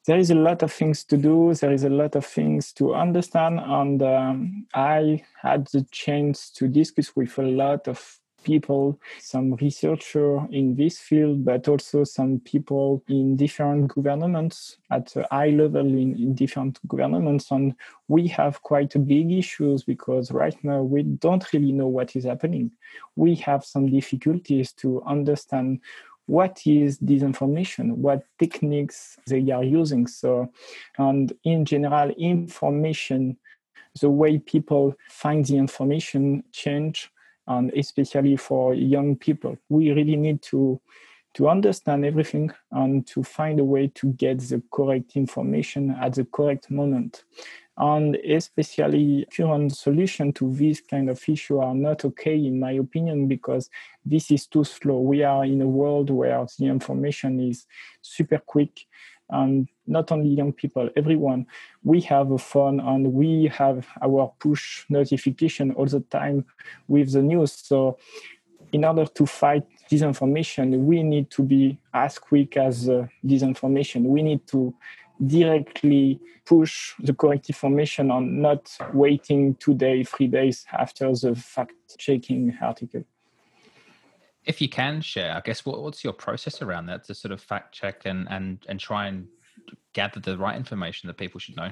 there 0.07 0.19
is 0.19 0.31
a 0.31 0.37
lot 0.37 0.62
of 0.62 0.73
things 0.73 1.04
to 1.04 1.16
do. 1.16 1.52
There 1.54 1.73
is 1.73 1.85
a 1.85 1.90
lot 1.90 2.14
of 2.14 2.25
things 2.25 2.73
to 2.75 2.95
understand, 2.95 3.61
and 3.61 4.02
um, 4.02 4.66
I 4.75 5.25
had 5.40 5.66
the 5.73 5.85
chance 5.90 6.50
to 6.50 6.69
discuss 6.69 7.16
with 7.16 7.37
a 7.38 7.42
lot 7.42 7.88
of 7.88 8.21
people, 8.42 8.99
some 9.18 9.54
researcher 9.54 10.46
in 10.50 10.75
this 10.75 10.99
field, 10.99 11.44
but 11.44 11.68
also 11.68 12.04
some 12.04 12.40
people 12.40 13.02
in 13.08 13.37
different 13.37 13.88
governments 13.88 14.78
at 14.90 15.14
a 15.16 15.26
high 15.30 15.50
level 15.50 15.87
in, 15.87 16.16
in 16.16 16.34
different 16.34 16.78
governments. 16.88 17.50
And 17.50 17.75
we 18.08 18.28
have 18.28 18.62
quite 18.62 18.92
big 19.06 19.32
issues 19.32 19.84
because 19.84 20.30
right 20.30 20.56
now 20.62 20.82
we 20.82 21.02
don't 21.02 21.52
really 21.52 21.72
know 21.72 21.88
what 21.88 22.16
is 22.16 22.25
happening. 22.25 22.70
We 23.16 23.34
have 23.37 23.64
some 23.64 23.90
difficulties 23.90 24.72
to 24.75 25.02
understand 25.04 25.80
what 26.26 26.62
is 26.66 26.99
disinformation, 26.99 27.96
what 27.96 28.25
techniques 28.38 29.18
they 29.26 29.50
are 29.50 29.64
using. 29.64 30.06
So, 30.06 30.50
and 30.99 31.32
in 31.44 31.64
general, 31.64 32.11
information, 32.11 33.37
the 34.00 34.11
way 34.11 34.38
people 34.38 34.94
find 35.11 35.44
the 35.44 35.56
information 35.56 36.44
change 36.52 37.11
and 37.52 37.73
especially 37.75 38.37
for 38.37 38.75
young 38.75 39.16
people. 39.16 39.56
We 39.68 39.92
really 39.92 40.16
need 40.16 40.42
to 40.50 40.80
to 41.35 41.49
understand 41.49 42.04
everything 42.04 42.50
and 42.73 43.06
to 43.06 43.23
find 43.23 43.59
a 43.59 43.64
way 43.64 43.88
to 43.94 44.12
get 44.12 44.38
the 44.40 44.62
correct 44.71 45.16
information 45.16 45.90
at 45.99 46.12
the 46.14 46.25
correct 46.26 46.71
moment. 46.71 47.25
and 47.78 48.16
especially 48.16 49.26
current 49.35 49.75
solution 49.75 50.32
to 50.32 50.52
this 50.52 50.80
kind 50.80 51.09
of 51.09 51.18
issue 51.26 51.59
are 51.59 51.75
not 51.75 52.04
okay 52.04 52.37
in 52.37 52.61
my 52.61 52.73
opinion 52.73 53.26
because 53.26 53.71
this 54.04 54.30
is 54.30 54.47
too 54.47 54.62
slow 54.62 55.00
we 55.00 55.23
are 55.23 55.44
in 55.44 55.62
a 55.62 55.66
world 55.66 56.11
where 56.11 56.47
the 56.59 56.66
information 56.66 57.40
is 57.40 57.66
super 58.02 58.38
quick 58.38 58.87
and 59.30 59.68
not 59.92 60.11
only 60.11 60.28
young 60.28 60.52
people 60.52 60.88
everyone. 60.96 61.46
We 61.84 62.00
have 62.02 62.30
a 62.32 62.38
phone 62.38 62.80
and 62.80 63.12
we 63.12 63.46
have 63.49 63.87
our 64.02 64.32
push 64.38 64.84
notification 64.88 65.72
all 65.72 65.87
the 65.87 66.00
time 66.00 66.44
with 66.88 67.12
the 67.12 67.22
news. 67.22 67.52
So 67.52 67.99
in 68.72 68.84
order 68.84 69.04
to 69.04 69.26
fight 69.26 69.64
disinformation 69.90 70.84
we 70.84 71.02
need 71.02 71.30
to 71.30 71.42
be 71.42 71.78
as 71.92 72.18
quick 72.18 72.56
as 72.56 72.88
uh, 72.88 73.06
disinformation. 73.25 74.04
We 74.04 74.22
need 74.22 74.46
to 74.49 74.75
directly 75.26 76.18
push 76.44 76.94
the 76.99 77.14
correct 77.14 77.49
information 77.49 78.11
on 78.11 78.40
not 78.40 78.76
waiting 78.92 79.54
two 79.56 79.75
days 79.75 80.08
three 80.08 80.26
days 80.26 80.66
after 80.72 81.12
the 81.14 81.34
fact 81.34 81.75
checking 81.99 82.56
article. 82.61 83.04
If 84.44 84.61
you 84.61 84.68
can 84.68 85.00
share, 85.00 85.37
I 85.37 85.40
guess 85.40 85.64
what, 85.64 85.82
what's 85.82 86.02
your 86.02 86.12
process 86.12 86.62
around 86.62 86.87
that 86.87 87.04
to 87.04 87.14
sort 87.14 87.30
of 87.30 87.40
fact 87.40 87.75
check 87.75 88.02
and 88.04 88.26
and 88.28 88.58
and 88.68 88.80
try 88.80 89.06
and 89.06 89.28
gather 89.92 90.21
the 90.21 90.38
right 90.38 90.57
information 90.57 91.07
that 91.07 91.16
people 91.16 91.40
should 91.40 91.57
know? 91.57 91.71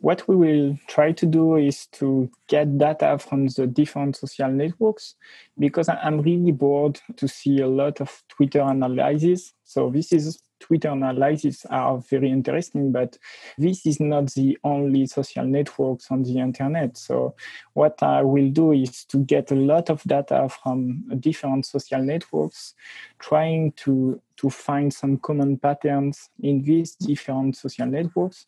What 0.00 0.26
we 0.26 0.36
will 0.36 0.78
try 0.88 1.12
to 1.12 1.26
do 1.26 1.56
is 1.56 1.86
to 1.92 2.30
get 2.48 2.78
data 2.78 3.18
from 3.18 3.48
the 3.48 3.66
different 3.66 4.16
social 4.16 4.50
networks 4.50 5.14
because 5.58 5.90
I'm 5.90 6.22
really 6.22 6.52
bored 6.52 7.00
to 7.16 7.28
see 7.28 7.60
a 7.60 7.68
lot 7.68 8.00
of 8.00 8.22
Twitter 8.28 8.62
analysis. 8.62 9.52
So 9.64 9.90
this 9.90 10.12
is 10.12 10.38
Twitter 10.60 10.90
analysis 10.90 11.66
are 11.70 11.98
very 11.98 12.30
interesting, 12.30 12.92
but 12.92 13.18
this 13.58 13.86
is 13.86 13.98
not 13.98 14.32
the 14.34 14.56
only 14.62 15.06
social 15.06 15.44
networks 15.44 16.10
on 16.10 16.22
the 16.22 16.38
internet. 16.38 16.96
So 16.96 17.34
what 17.72 18.02
I 18.02 18.22
will 18.22 18.50
do 18.50 18.72
is 18.72 19.04
to 19.06 19.18
get 19.18 19.50
a 19.50 19.56
lot 19.56 19.90
of 19.90 20.02
data 20.04 20.48
from 20.48 21.04
different 21.18 21.66
social 21.66 22.02
networks, 22.02 22.74
trying 23.18 23.72
to 23.72 24.20
to 24.40 24.48
find 24.48 24.90
some 24.90 25.18
common 25.18 25.58
patterns 25.58 26.30
in 26.42 26.62
these 26.62 26.94
different 26.94 27.54
social 27.56 27.84
networks. 27.84 28.46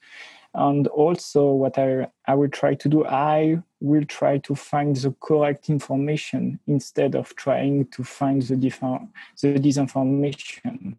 And 0.55 0.87
also 0.89 1.51
what 1.53 1.79
I, 1.79 2.09
I 2.27 2.35
will 2.35 2.49
try 2.49 2.75
to 2.75 2.89
do, 2.89 3.05
I 3.05 3.63
will 3.81 4.05
try 4.07 4.39
to 4.39 4.55
find 4.55 4.97
the 4.97 5.15
correct 5.21 5.69
information 5.69 6.59
instead 6.67 7.15
of 7.15 7.37
trying 7.37 7.89
to 7.89 8.05
find 8.05 8.41
the, 8.41 8.57
different, 8.57 9.11
the 9.43 9.55
disinformation. 9.55 10.97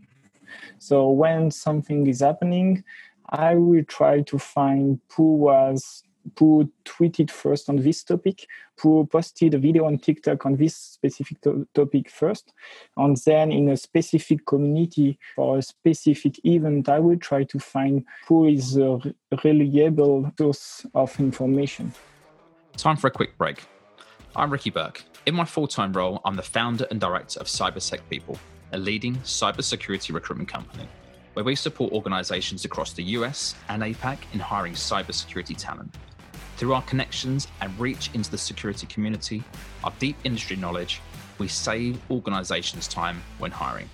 So 0.79 1.09
when 1.09 1.51
something 1.51 2.07
is 2.07 2.21
happening, 2.21 2.83
I 3.29 3.55
will 3.55 3.83
try 3.85 4.21
to 4.21 4.37
find 4.37 4.99
who 5.15 5.35
was 5.35 6.03
who 6.39 6.71
tweeted 6.85 7.29
first 7.29 7.69
on 7.69 7.77
this 7.77 8.03
topic, 8.03 8.47
who 8.79 9.05
posted 9.11 9.53
a 9.53 9.57
video 9.57 9.85
on 9.85 9.97
TikTok 9.97 10.45
on 10.45 10.55
this 10.55 10.75
specific 10.75 11.41
to- 11.41 11.67
topic 11.73 12.09
first, 12.09 12.53
and 12.97 13.17
then 13.25 13.51
in 13.51 13.69
a 13.69 13.77
specific 13.77 14.45
community 14.45 15.19
or 15.37 15.57
a 15.57 15.61
specific 15.61 16.39
event, 16.45 16.89
I 16.89 16.99
will 16.99 17.17
try 17.17 17.43
to 17.43 17.59
find 17.59 18.05
who 18.27 18.47
is 18.47 18.77
a 18.77 18.99
reliable 19.43 20.31
source 20.37 20.85
of 20.95 21.19
information. 21.19 21.93
Time 22.77 22.97
for 22.97 23.07
a 23.07 23.11
quick 23.11 23.37
break. 23.37 23.63
I'm 24.35 24.51
Ricky 24.51 24.69
Burke. 24.69 25.03
In 25.25 25.35
my 25.35 25.45
full 25.45 25.67
time 25.67 25.93
role, 25.93 26.21
I'm 26.25 26.35
the 26.35 26.41
founder 26.41 26.87
and 26.89 26.99
director 26.99 27.39
of 27.39 27.47
CyberSec 27.47 27.99
People 28.09 28.39
a 28.73 28.77
leading 28.77 29.15
cybersecurity 29.17 30.13
recruitment 30.13 30.49
company, 30.49 30.87
where 31.33 31.45
we 31.45 31.55
support 31.55 31.93
organizations 31.93 32.65
across 32.65 32.93
the 32.93 33.03
US 33.03 33.55
and 33.69 33.83
APAC 33.83 34.17
in 34.33 34.39
hiring 34.39 34.73
cybersecurity 34.73 35.55
talent. 35.57 35.95
Through 36.57 36.73
our 36.73 36.81
connections 36.83 37.47
and 37.61 37.79
reach 37.79 38.09
into 38.13 38.29
the 38.29 38.37
security 38.37 38.87
community, 38.87 39.43
our 39.83 39.93
deep 39.99 40.17
industry 40.23 40.55
knowledge, 40.55 41.01
we 41.37 41.47
save 41.47 41.99
organizations 42.11 42.87
time 42.87 43.21
when 43.37 43.51
hiring. 43.51 43.89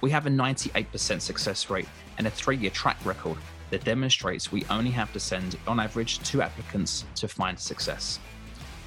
We 0.00 0.10
have 0.10 0.26
a 0.26 0.30
98% 0.30 1.20
success 1.20 1.70
rate 1.70 1.88
and 2.18 2.26
a 2.26 2.30
three 2.30 2.56
year 2.56 2.70
track 2.70 2.98
record 3.04 3.38
that 3.70 3.84
demonstrates 3.84 4.50
we 4.50 4.64
only 4.68 4.90
have 4.90 5.12
to 5.12 5.20
send, 5.20 5.56
on 5.66 5.80
average, 5.80 6.18
two 6.20 6.42
applicants 6.42 7.04
to 7.16 7.28
find 7.28 7.58
success. 7.58 8.18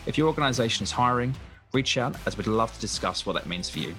If 0.05 0.17
your 0.17 0.27
organization 0.27 0.83
is 0.83 0.91
hiring, 0.91 1.33
reach 1.71 1.97
out 1.97 2.15
as 2.25 2.37
we'd 2.37 2.47
love 2.47 2.73
to 2.73 2.81
discuss 2.81 3.25
what 3.25 3.33
that 3.33 3.47
means 3.47 3.69
for 3.69 3.79
you. 3.79 3.95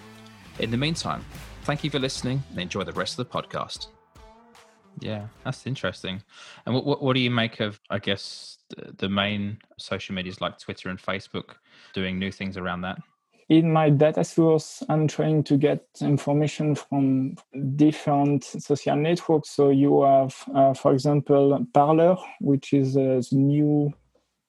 In 0.59 0.71
the 0.71 0.77
meantime, 0.77 1.25
thank 1.63 1.83
you 1.83 1.91
for 1.91 1.99
listening 1.99 2.43
and 2.51 2.61
enjoy 2.61 2.85
the 2.85 2.93
rest 2.93 3.19
of 3.19 3.29
the 3.29 3.39
podcast. 3.39 3.89
Yeah, 5.01 5.27
that's 5.45 5.67
interesting. 5.67 6.23
And 6.65 6.75
what, 6.75 6.85
what, 6.85 7.03
what 7.03 7.15
do 7.15 7.21
you 7.21 7.31
make 7.31 7.61
of, 7.61 7.81
I 7.91 7.99
guess, 7.99 8.59
the, 8.69 8.93
the 8.97 9.09
main 9.09 9.59
social 9.79 10.15
medias 10.15 10.41
like 10.41 10.59
Twitter 10.59 10.89
and 10.89 10.99
Facebook 10.99 11.57
doing 11.93 12.19
new 12.19 12.31
things 12.31 12.57
around 12.57 12.83
that? 12.83 12.99
in 13.49 13.71
my 13.71 13.91
data 13.91 14.25
source, 14.25 14.83
I'm 14.89 15.07
trying 15.07 15.45
to 15.45 15.57
get 15.57 15.85
information 16.01 16.75
from 16.75 17.37
different 17.77 18.45
social 18.45 18.97
networks. 18.97 19.51
So 19.51 19.71
you 19.71 20.03
have, 20.03 20.35
uh, 20.55 20.75
for 20.75 20.93
example, 20.93 21.67
Parler, 21.73 22.17
which 22.41 22.73
is 22.73 22.97
a 22.97 23.21
new 23.33 23.93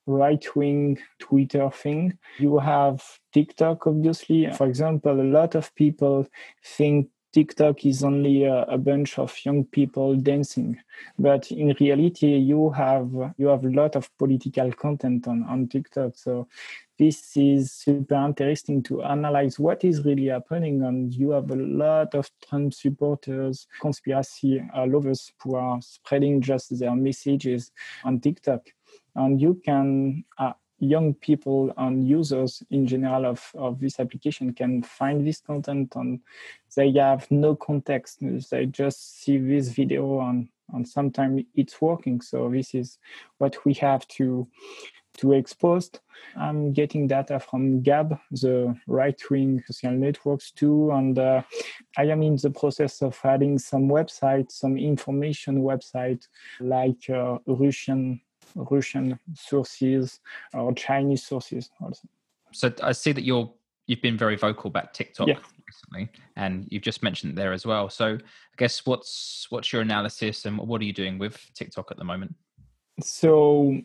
right 0.05 0.55
wing 0.55 0.99
Twitter 1.19 1.69
thing. 1.71 2.17
You 2.37 2.59
have 2.59 3.03
TikTok, 3.33 3.87
obviously. 3.87 4.49
For 4.51 4.67
example, 4.67 5.19
a 5.19 5.23
lot 5.23 5.55
of 5.55 5.73
people 5.75 6.27
think 6.63 7.09
TikTok 7.33 7.85
is 7.85 8.01
only 8.01 8.45
a, 8.45 8.63
a, 8.63 8.77
bunch 8.77 9.19
of 9.19 9.35
young 9.43 9.65
people 9.65 10.15
dancing, 10.15 10.77
but 11.19 11.51
in 11.51 11.75
reality, 11.81 12.27
you 12.27 12.69
have 12.69 13.11
you 13.37 13.47
have 13.47 13.65
a 13.65 13.69
lot 13.69 13.97
of 13.97 14.09
political 14.17 14.71
content 14.71 15.27
on, 15.27 15.43
on 15.43 15.67
TikTok. 15.67 16.13
So 16.15 16.47
this 16.97 17.35
is 17.35 17.73
super 17.73 18.15
interesting 18.15 18.81
to 18.83 19.03
analyze 19.03 19.59
what 19.59 19.83
is 19.83 20.05
really 20.05 20.27
happening. 20.27 20.83
And 20.83 21.13
you 21.13 21.31
have 21.31 21.51
a 21.51 21.57
lot 21.57 22.15
of 22.15 22.31
Trump 22.47 22.73
supporters, 22.73 23.67
conspiracy 23.81 24.63
lovers 24.87 25.33
who 25.43 25.55
are 25.55 25.81
spreading 25.81 26.39
just 26.39 26.79
their 26.79 26.95
messages 26.95 27.73
on 28.05 28.21
TikTok 28.21 28.61
and 29.15 29.39
you 29.39 29.61
can 29.65 30.23
uh, 30.37 30.53
young 30.79 31.13
people 31.13 31.73
and 31.77 32.07
users 32.07 32.61
in 32.69 32.85
general 32.85 33.25
of, 33.25 33.51
of 33.55 33.79
this 33.79 33.99
application 33.99 34.53
can 34.53 34.83
find 34.83 35.25
this 35.25 35.39
content 35.39 35.93
and 35.95 36.19
they 36.75 36.91
have 36.91 37.29
no 37.31 37.55
context. 37.55 38.19
They 38.51 38.65
just 38.65 39.21
see 39.21 39.37
this 39.37 39.69
video 39.69 40.21
and 40.21 40.49
and 40.73 40.87
sometimes 40.87 41.43
it's 41.53 41.79
working. 41.79 42.21
So 42.21 42.49
this 42.49 42.73
is 42.73 42.97
what 43.37 43.65
we 43.65 43.73
have 43.75 44.07
to 44.09 44.47
to 45.17 45.33
expose. 45.33 45.91
I'm 46.35 46.73
getting 46.73 47.07
data 47.07 47.39
from 47.39 47.81
gab 47.81 48.17
the 48.31 48.75
right-wing 48.87 49.63
social 49.65 49.91
networks 49.91 50.51
too. 50.51 50.91
And 50.91 51.17
uh, 51.17 51.43
i 51.97 52.03
am 52.03 52.21
in 52.23 52.35
the 52.35 52.49
process 52.49 53.01
of 53.01 53.17
adding 53.23 53.57
some 53.57 53.87
websites 53.87 54.51
some 54.53 54.77
information 54.77 55.61
website 55.61 56.27
like 56.59 57.09
uh, 57.09 57.37
russian 57.47 58.19
Russian 58.55 59.19
sources 59.33 60.19
or 60.53 60.73
Chinese 60.73 61.23
sources 61.23 61.69
also. 61.81 62.07
So 62.51 62.73
I 62.81 62.93
see 62.93 63.11
that 63.11 63.23
you're 63.23 63.51
you've 63.87 64.01
been 64.01 64.17
very 64.17 64.35
vocal 64.35 64.69
about 64.69 64.93
TikTok 64.93 65.27
yeah. 65.27 65.37
recently, 65.67 66.09
and 66.35 66.67
you've 66.69 66.83
just 66.83 67.03
mentioned 67.03 67.37
there 67.37 67.53
as 67.53 67.65
well. 67.65 67.89
So 67.89 68.15
I 68.15 68.55
guess 68.57 68.85
what's 68.85 69.47
what's 69.49 69.71
your 69.71 69.81
analysis 69.81 70.45
and 70.45 70.57
what 70.57 70.81
are 70.81 70.85
you 70.85 70.93
doing 70.93 71.17
with 71.19 71.39
TikTok 71.53 71.91
at 71.91 71.97
the 71.97 72.03
moment? 72.03 72.35
So 73.01 73.77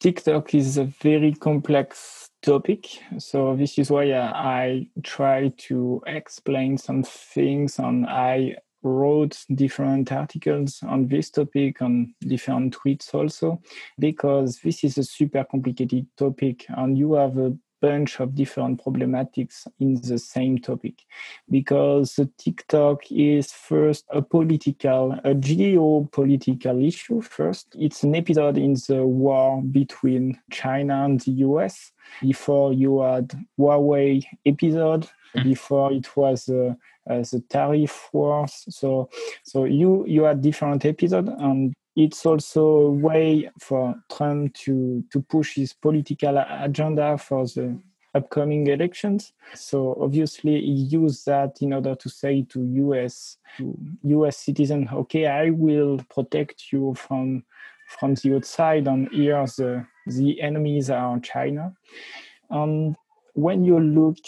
TikTok 0.00 0.54
is 0.54 0.78
a 0.78 0.84
very 0.84 1.32
complex 1.32 2.28
topic. 2.42 2.88
So 3.18 3.56
this 3.56 3.78
is 3.78 3.90
why 3.90 4.12
I 4.12 4.88
try 5.02 5.52
to 5.68 6.02
explain 6.06 6.76
some 6.76 7.02
things 7.04 7.78
and 7.78 8.06
I 8.06 8.56
wrote 8.82 9.44
different 9.54 10.10
articles 10.12 10.80
on 10.82 11.06
this 11.08 11.30
topic 11.30 11.80
on 11.82 12.14
different 12.20 12.76
tweets 12.76 13.14
also 13.14 13.60
because 13.98 14.58
this 14.60 14.84
is 14.84 14.98
a 14.98 15.04
super 15.04 15.44
complicated 15.44 16.06
topic 16.16 16.66
and 16.68 16.98
you 16.98 17.14
have 17.14 17.36
a 17.38 17.56
bunch 17.82 18.20
of 18.20 18.34
different 18.34 18.82
problematics 18.82 19.66
in 19.80 20.00
the 20.02 20.16
same 20.16 20.56
topic 20.56 20.94
because 21.50 22.18
TikTok 22.38 23.10
is 23.10 23.52
first 23.52 24.04
a 24.10 24.22
political, 24.22 25.12
a 25.24 25.34
geopolitical 25.34 26.86
issue 26.86 27.20
first. 27.20 27.66
It's 27.78 28.04
an 28.04 28.14
episode 28.14 28.56
in 28.56 28.74
the 28.88 29.04
war 29.04 29.60
between 29.62 30.38
China 30.50 31.04
and 31.04 31.20
the 31.20 31.32
US. 31.48 31.92
Before 32.20 32.72
you 32.72 33.00
had 33.00 33.32
Huawei 33.58 34.24
episode. 34.46 35.08
Before 35.42 35.92
it 35.92 36.16
was 36.16 36.48
uh, 36.48 36.74
the 37.06 37.42
tariff 37.48 38.08
wars. 38.12 38.64
So, 38.68 39.08
so 39.44 39.64
you 39.64 40.04
you 40.06 40.24
had 40.24 40.40
different 40.40 40.84
episodes, 40.84 41.30
and 41.38 41.74
it's 41.96 42.24
also 42.24 42.64
a 42.64 42.90
way 42.90 43.50
for 43.58 43.94
Trump 44.14 44.54
to 44.54 45.04
to 45.10 45.20
push 45.22 45.54
his 45.54 45.72
political 45.72 46.38
agenda 46.38 47.18
for 47.18 47.46
the 47.46 47.78
upcoming 48.14 48.66
elections. 48.66 49.32
So 49.54 49.96
obviously 50.00 50.60
he 50.60 50.72
used 50.72 51.26
that 51.26 51.62
in 51.62 51.72
order 51.72 51.94
to 51.94 52.08
say 52.08 52.42
to 52.50 52.62
US 52.62 53.38
to 53.56 53.76
US 54.02 54.38
citizen, 54.38 54.88
okay, 54.92 55.26
I 55.26 55.50
will 55.50 55.98
protect 56.14 56.72
you 56.72 56.94
from 56.94 57.44
from 57.98 58.14
the 58.14 58.36
outside, 58.36 58.86
and 58.86 59.08
here 59.10 59.44
the 59.56 59.86
the 60.06 60.40
enemies 60.40 60.90
are 60.90 61.18
China. 61.20 61.74
And 62.50 62.96
when 63.34 63.64
you 63.64 63.80
look 63.80 64.18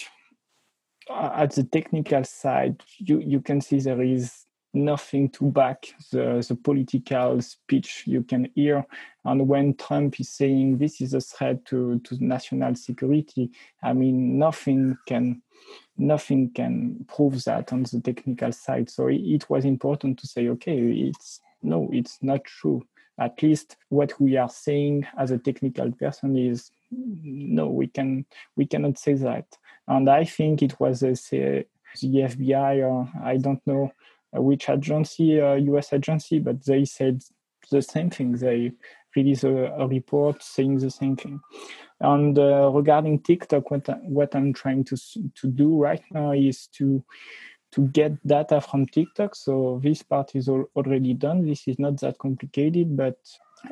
at 1.10 1.52
the 1.52 1.64
technical 1.64 2.24
side, 2.24 2.82
you, 2.98 3.20
you 3.20 3.40
can 3.40 3.60
see 3.60 3.78
there 3.80 4.02
is 4.02 4.44
nothing 4.74 5.28
to 5.30 5.50
back 5.50 5.86
the, 6.10 6.44
the 6.48 6.56
political 6.56 7.40
speech 7.40 8.04
you 8.06 8.22
can 8.22 8.50
hear. 8.54 8.84
And 9.24 9.48
when 9.48 9.74
Trump 9.74 10.18
is 10.18 10.30
saying 10.30 10.78
this 10.78 11.00
is 11.00 11.14
a 11.14 11.20
threat 11.20 11.64
to, 11.66 12.00
to 12.00 12.24
national 12.24 12.74
security, 12.74 13.50
I 13.82 13.92
mean 13.92 14.38
nothing 14.38 14.96
can 15.06 15.42
nothing 15.96 16.50
can 16.50 17.06
prove 17.06 17.44
that 17.44 17.72
on 17.72 17.84
the 17.84 18.00
technical 18.00 18.50
side. 18.52 18.90
So 18.90 19.06
it, 19.06 19.20
it 19.20 19.48
was 19.48 19.64
important 19.64 20.18
to 20.18 20.26
say, 20.26 20.48
okay, 20.48 20.76
it's 20.76 21.40
no, 21.62 21.88
it's 21.92 22.18
not 22.20 22.44
true. 22.44 22.82
At 23.18 23.42
least 23.42 23.76
what 23.90 24.20
we 24.20 24.36
are 24.36 24.50
saying 24.50 25.06
as 25.16 25.30
a 25.30 25.38
technical 25.38 25.92
person 25.92 26.36
is 26.36 26.70
no, 26.90 27.68
we 27.68 27.86
can 27.86 28.26
we 28.56 28.66
cannot 28.66 28.98
say 28.98 29.14
that. 29.14 29.46
And 29.86 30.08
I 30.08 30.24
think 30.24 30.62
it 30.62 30.78
was 30.80 31.02
a, 31.02 31.12
the 31.30 31.66
FBI 32.02 32.88
or 32.88 33.08
I 33.22 33.36
don't 33.36 33.64
know 33.66 33.92
which 34.32 34.68
agency, 34.68 35.40
uh, 35.40 35.54
US 35.54 35.92
agency, 35.92 36.38
but 36.38 36.64
they 36.64 36.84
said 36.84 37.22
the 37.70 37.82
same 37.82 38.10
thing. 38.10 38.32
They 38.32 38.72
released 39.14 39.44
a, 39.44 39.72
a 39.74 39.86
report 39.86 40.42
saying 40.42 40.78
the 40.78 40.90
same 40.90 41.16
thing. 41.16 41.40
And 42.00 42.38
uh, 42.38 42.70
regarding 42.72 43.20
TikTok, 43.20 43.70
what, 43.70 43.88
what 44.02 44.34
I'm 44.34 44.52
trying 44.52 44.84
to 44.84 44.96
to 44.96 45.48
do 45.48 45.80
right 45.80 46.02
now 46.10 46.32
is 46.32 46.66
to 46.78 47.04
to 47.72 47.88
get 47.88 48.24
data 48.26 48.60
from 48.60 48.86
TikTok. 48.86 49.34
So 49.34 49.80
this 49.82 50.02
part 50.02 50.36
is 50.36 50.48
al- 50.48 50.70
already 50.76 51.14
done. 51.14 51.44
This 51.44 51.66
is 51.66 51.78
not 51.78 51.98
that 52.00 52.18
complicated, 52.18 52.96
but 52.96 53.16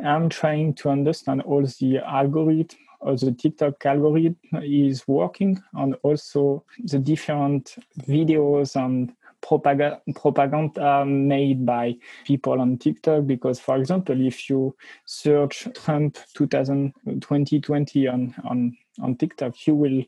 I'm 0.05 0.29
trying 0.29 0.75
to 0.75 0.91
understand 0.91 1.43
all 1.43 1.63
the 1.63 1.99
algorithm 1.99 2.79
or 2.91 2.92
the 3.05 3.33
TikTok 3.33 3.85
algorithm 3.85 4.37
is 4.63 5.07
working 5.09 5.63
and 5.75 5.95
also 6.03 6.65
the 6.85 6.99
different 6.99 7.77
videos 8.09 8.77
and 8.77 9.13
propaganda, 9.41 10.01
propaganda 10.15 11.05
made 11.05 11.67
by 11.67 11.97
people 12.25 12.61
on 12.61 12.79
TikTok. 12.79 13.27
Because, 13.27 13.59
for 13.59 13.77
example, 13.77 14.21
if 14.21 14.49
you 14.49 14.75
search 15.05 15.69
Trump 15.75 16.19
2020 16.35 18.09
on, 18.09 18.35
on, 18.45 18.77
on 19.01 19.17
TikTok, 19.17 19.67
you 19.67 19.75
will 19.75 20.03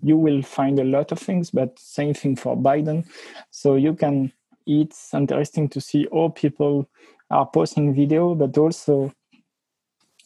you 0.00 0.16
will 0.16 0.42
find 0.42 0.78
a 0.78 0.84
lot 0.84 1.10
of 1.10 1.18
things, 1.18 1.50
but 1.50 1.76
same 1.76 2.14
thing 2.14 2.36
for 2.36 2.56
Biden. 2.56 3.04
So 3.50 3.74
you 3.74 3.94
can 3.94 4.32
it's 4.68 5.14
interesting 5.14 5.68
to 5.70 5.80
see 5.80 6.06
all 6.06 6.30
people 6.30 6.88
are 7.30 7.46
posting 7.46 7.94
video, 7.94 8.34
but 8.34 8.56
also 8.56 9.12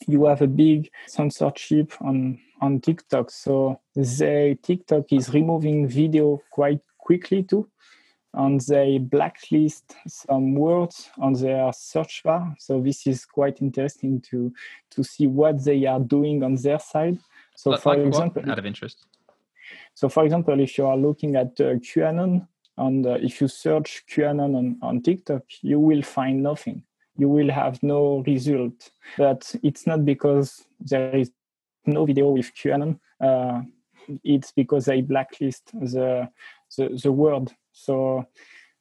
you 0.09 0.27
have 0.27 0.43
a 0.43 0.47
big 0.47 0.91
censorship 1.07 1.93
on 2.01 2.39
on 2.61 2.81
TikTok. 2.81 3.31
So 3.31 3.81
they 3.95 4.59
TikTok 4.63 5.13
is 5.13 5.33
removing 5.35 5.89
video 5.89 6.41
quite 6.51 6.81
quickly 6.99 7.43
too 7.43 7.69
and 8.35 8.61
they 8.63 8.99
blacklist 8.99 9.95
some 10.07 10.55
words 10.55 11.11
on 11.19 11.35
their 11.35 11.71
search 11.73 12.23
bar. 12.25 12.55
So 12.59 12.81
this 12.81 13.07
is 13.07 13.27
quite 13.27 13.61
interesting 13.61 14.21
to 14.31 14.53
to 14.91 15.05
see 15.05 15.27
what 15.27 15.65
they 15.65 15.85
are 15.87 16.01
doing 16.01 16.43
on 16.43 16.55
their 16.55 16.79
side. 16.79 17.19
So 17.55 17.71
like, 17.71 17.81
for 17.81 17.95
example, 18.01 18.51
out 18.51 18.59
of 18.59 18.67
interest. 18.67 19.07
So 19.95 20.09
for 20.09 20.25
example, 20.25 20.59
if 20.61 20.79
you 20.79 20.87
are 20.87 20.97
looking 20.97 21.37
at 21.37 21.61
uh, 21.61 21.75
QAnon 21.77 22.47
and 22.79 23.07
uh, 23.07 23.19
if 23.21 23.41
you 23.41 23.49
search 23.49 24.05
QAnon 24.09 24.57
on, 24.57 24.79
on 24.81 25.03
TikTok, 25.03 25.43
you 25.61 25.79
will 25.79 26.03
find 26.03 26.43
nothing. 26.43 26.83
You 27.17 27.29
will 27.29 27.51
have 27.51 27.83
no 27.83 28.23
result. 28.27 28.91
But 29.19 29.55
it's 29.63 29.87
not 29.87 30.05
because 30.05 30.65
there 30.81 31.15
is 31.15 31.31
no 31.87 32.07
video 32.07 32.31
with 32.31 32.53
QAnon. 32.55 32.99
Uh, 33.21 33.63
it's 34.25 34.53
because 34.53 34.87
they 34.87 35.01
blacklist 35.01 35.71
the 35.73 36.29
the, 36.77 37.01
the 37.03 37.13
word 37.13 37.53
so 37.73 38.27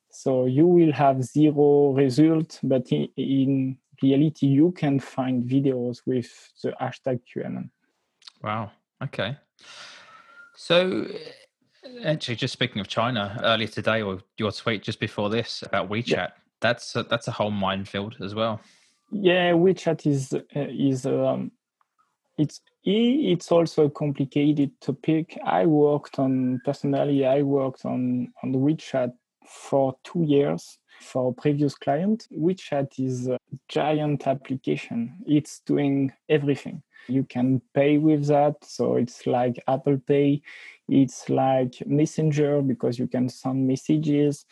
so 0.09 0.45
you 0.45 0.65
will 0.67 0.91
have 0.91 1.23
zero 1.23 1.93
result 1.93 2.59
but 2.63 2.91
in, 2.91 3.07
in 3.17 3.77
reality 4.01 4.47
you 4.47 4.71
can 4.71 4.99
find 4.99 5.43
videos 5.43 6.01
with 6.05 6.51
the 6.63 6.71
hashtag 6.81 7.19
qanon 7.33 7.69
wow 8.43 8.71
okay 9.03 9.37
so 10.55 11.05
actually 12.05 12.35
just 12.35 12.53
speaking 12.53 12.79
of 12.79 12.87
china 12.87 13.39
earlier 13.43 13.67
today 13.67 14.01
or 14.01 14.19
your 14.37 14.51
tweet 14.51 14.83
just 14.83 14.99
before 14.99 15.29
this 15.29 15.63
about 15.63 15.89
wechat 15.89 16.07
yeah. 16.09 16.29
That's 16.61 16.95
a, 16.95 17.03
that's 17.03 17.27
a 17.27 17.31
whole 17.31 17.51
minefield 17.51 18.15
as 18.21 18.33
well 18.33 18.61
yeah 19.11 19.51
wechat 19.51 20.05
is 20.07 20.33
uh, 20.33 20.39
is 20.55 21.05
um, 21.05 21.51
it's 22.37 22.61
it's 22.83 23.51
also 23.51 23.85
a 23.85 23.89
complicated 23.89 24.71
topic. 24.81 25.37
I 25.45 25.65
worked 25.65 26.17
on 26.17 26.61
personally. 26.65 27.25
I 27.25 27.43
worked 27.43 27.85
on 27.85 28.33
on 28.41 28.53
WeChat 28.53 29.13
for 29.45 29.95
two 30.03 30.23
years 30.23 30.79
for 31.01 31.33
previous 31.33 31.75
client. 31.75 32.27
WeChat 32.31 32.99
is 32.99 33.27
a 33.27 33.35
uh, 33.35 33.37
giant 33.67 34.27
application. 34.27 35.17
It's 35.25 35.59
doing 35.65 36.11
everything. 36.29 36.83
You 37.07 37.23
can 37.23 37.61
pay 37.73 37.97
with 37.97 38.27
that, 38.27 38.63
so 38.63 38.95
it's 38.95 39.25
like 39.25 39.61
Apple 39.67 39.97
Pay. 39.97 40.41
It's 40.87 41.29
like 41.29 41.73
Messenger 41.85 42.61
because 42.61 42.99
you 42.99 43.07
can 43.07 43.27
send 43.27 43.67
messages. 43.67 44.45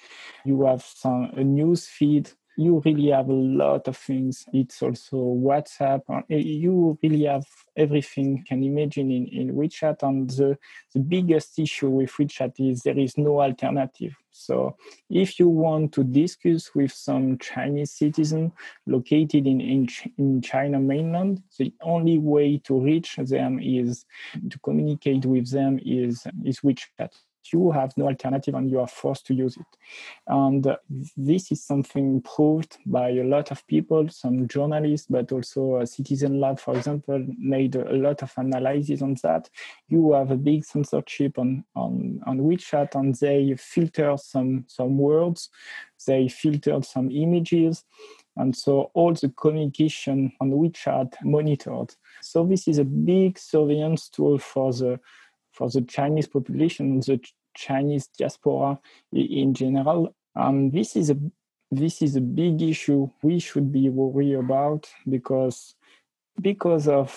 You 0.45 0.63
have 0.65 0.81
some 0.81 1.31
a 1.35 1.43
news 1.43 1.87
feed 1.87 2.31
you 2.59 2.81
really 2.83 3.09
have 3.09 3.29
a 3.29 3.33
lot 3.33 3.87
of 3.87 3.95
things. 3.95 4.43
It's 4.51 4.81
also 4.81 5.15
WhatsApp. 5.15 6.01
Eh, 6.29 6.35
you 6.35 6.99
really 7.01 7.23
have 7.23 7.45
everything 7.77 8.35
you 8.37 8.43
can 8.43 8.61
imagine 8.63 9.09
in, 9.11 9.27
in 9.27 9.55
WeChat. 9.55 10.03
And 10.03 10.29
the, 10.29 10.57
the 10.93 10.99
biggest 10.99 11.57
issue 11.57 11.89
with 11.89 12.11
WeChat 12.11 12.55
is 12.59 12.81
there 12.81 12.99
is 12.99 13.17
no 13.17 13.39
alternative. 13.41 14.13
So 14.31 14.75
if 15.09 15.39
you 15.39 15.47
want 15.47 15.93
to 15.93 16.03
discuss 16.03 16.75
with 16.75 16.91
some 16.91 17.37
Chinese 17.37 17.93
citizen 17.93 18.51
located 18.85 19.47
in, 19.47 19.61
in, 19.61 19.87
in 20.17 20.41
China 20.41 20.81
mainland, 20.81 21.41
the 21.57 21.73
only 21.81 22.19
way 22.19 22.57
to 22.65 22.77
reach 22.77 23.15
them 23.15 23.59
is 23.61 24.05
to 24.49 24.59
communicate 24.59 25.25
with 25.25 25.49
them 25.49 25.79
is, 25.81 26.27
is 26.43 26.59
WeChat 26.59 27.11
you 27.51 27.71
have 27.71 27.95
no 27.97 28.07
alternative 28.07 28.55
and 28.55 28.69
you 28.69 28.79
are 28.79 28.87
forced 28.87 29.25
to 29.27 29.33
use 29.33 29.57
it. 29.57 29.65
And 30.27 30.67
this 31.17 31.51
is 31.51 31.63
something 31.63 32.21
proved 32.21 32.77
by 32.85 33.09
a 33.09 33.23
lot 33.23 33.51
of 33.51 33.65
people, 33.67 34.07
some 34.09 34.47
journalists, 34.47 35.07
but 35.09 35.31
also 35.31 35.83
Citizen 35.85 36.39
Lab, 36.39 36.59
for 36.59 36.75
example, 36.75 37.25
made 37.37 37.75
a 37.75 37.93
lot 37.93 38.21
of 38.23 38.31
analysis 38.37 39.01
on 39.01 39.15
that. 39.23 39.49
You 39.87 40.13
have 40.13 40.31
a 40.31 40.37
big 40.37 40.63
censorship 40.65 41.39
on, 41.39 41.63
on, 41.75 42.21
on 42.25 42.39
WeChat 42.39 42.95
and 42.95 43.15
they 43.15 43.55
filter 43.57 44.15
some, 44.17 44.65
some 44.67 44.97
words, 44.97 45.49
they 46.05 46.27
filtered 46.27 46.85
some 46.85 47.11
images. 47.11 47.83
And 48.37 48.55
so 48.55 48.91
all 48.93 49.13
the 49.13 49.29
communication 49.29 50.31
on 50.39 50.51
WeChat 50.51 51.13
monitored. 51.23 51.93
So 52.21 52.45
this 52.45 52.67
is 52.67 52.77
a 52.77 52.85
big 52.85 53.37
surveillance 53.37 54.07
tool 54.07 54.37
for 54.37 54.71
the 54.71 54.99
for 55.59 55.69
the 55.69 55.81
Chinese 55.81 56.25
population, 56.25 57.01
the 57.01 57.19
Chinese 57.53 58.07
diaspora 58.17 58.79
in 59.11 59.53
general. 59.53 60.15
Um, 60.33 60.71
this 60.71 60.95
is 60.95 61.09
a 61.09 61.17
this 61.69 62.01
is 62.01 62.15
a 62.15 62.21
big 62.21 62.61
issue 62.61 63.09
we 63.21 63.39
should 63.39 63.69
be 63.71 63.89
worried 63.89 64.35
about 64.35 64.89
because 65.07 65.75
because 66.41 66.87
of 66.87 67.11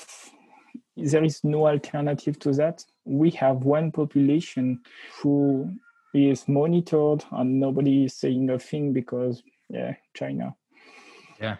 there 0.96 1.22
is 1.24 1.44
no 1.44 1.68
alternative 1.68 2.36
to 2.40 2.52
that. 2.54 2.84
We 3.04 3.30
have 3.30 3.58
one 3.58 3.92
population 3.92 4.80
who 5.20 5.70
is 6.12 6.48
monitored 6.48 7.24
and 7.30 7.60
nobody 7.60 8.04
is 8.06 8.14
saying 8.14 8.50
a 8.50 8.58
thing 8.58 8.92
because 8.92 9.44
yeah, 9.70 9.94
China. 10.14 10.56
Yeah. 11.40 11.56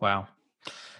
Wow. 0.00 0.28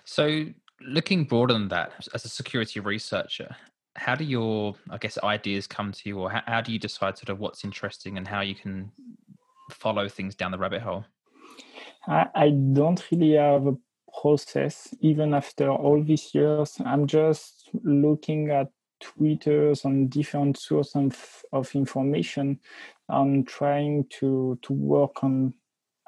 So 0.05 0.45
looking 0.83 1.25
broader 1.25 1.55
than 1.55 1.69
that, 1.69 2.07
as 2.13 2.27
a 2.27 2.29
security 2.29 2.81
researcher, 2.81 3.57
how 3.97 4.15
do 4.15 4.25
your 4.25 4.75
i 4.91 4.99
guess 4.99 5.17
ideas 5.23 5.67
come 5.67 5.93
to 5.93 6.09
you 6.09 6.19
or 6.19 6.31
how, 6.31 6.43
how 6.47 6.61
do 6.61 6.73
you 6.73 6.79
decide 6.79 7.17
sort 7.17 7.29
of 7.29 7.39
what's 7.39 7.65
interesting 7.65 8.19
and 8.19 8.27
how 8.27 8.41
you 8.41 8.55
can 8.55 8.91
follow 9.71 10.09
things 10.09 10.35
down 10.35 10.51
the 10.51 10.59
rabbit 10.59 10.83
hole? 10.83 11.05
I, 12.07 12.27
I 12.35 12.51
don't 12.51 13.03
really 13.11 13.33
have 13.33 13.67
a 13.67 13.77
process 14.21 14.95
even 15.01 15.35
after 15.35 15.71
all 15.71 16.03
these 16.03 16.35
years. 16.35 16.77
I'm 16.85 17.07
just 17.07 17.71
looking 17.83 18.51
at 18.51 18.69
twitters 19.01 19.85
and 19.85 20.09
different 20.09 20.59
sources 20.59 20.95
of, 20.97 21.43
of 21.53 21.75
information 21.75 22.61
and 23.09 23.47
trying 23.47 24.07
to 24.09 24.59
to 24.63 24.73
work 24.73 25.23
on 25.23 25.53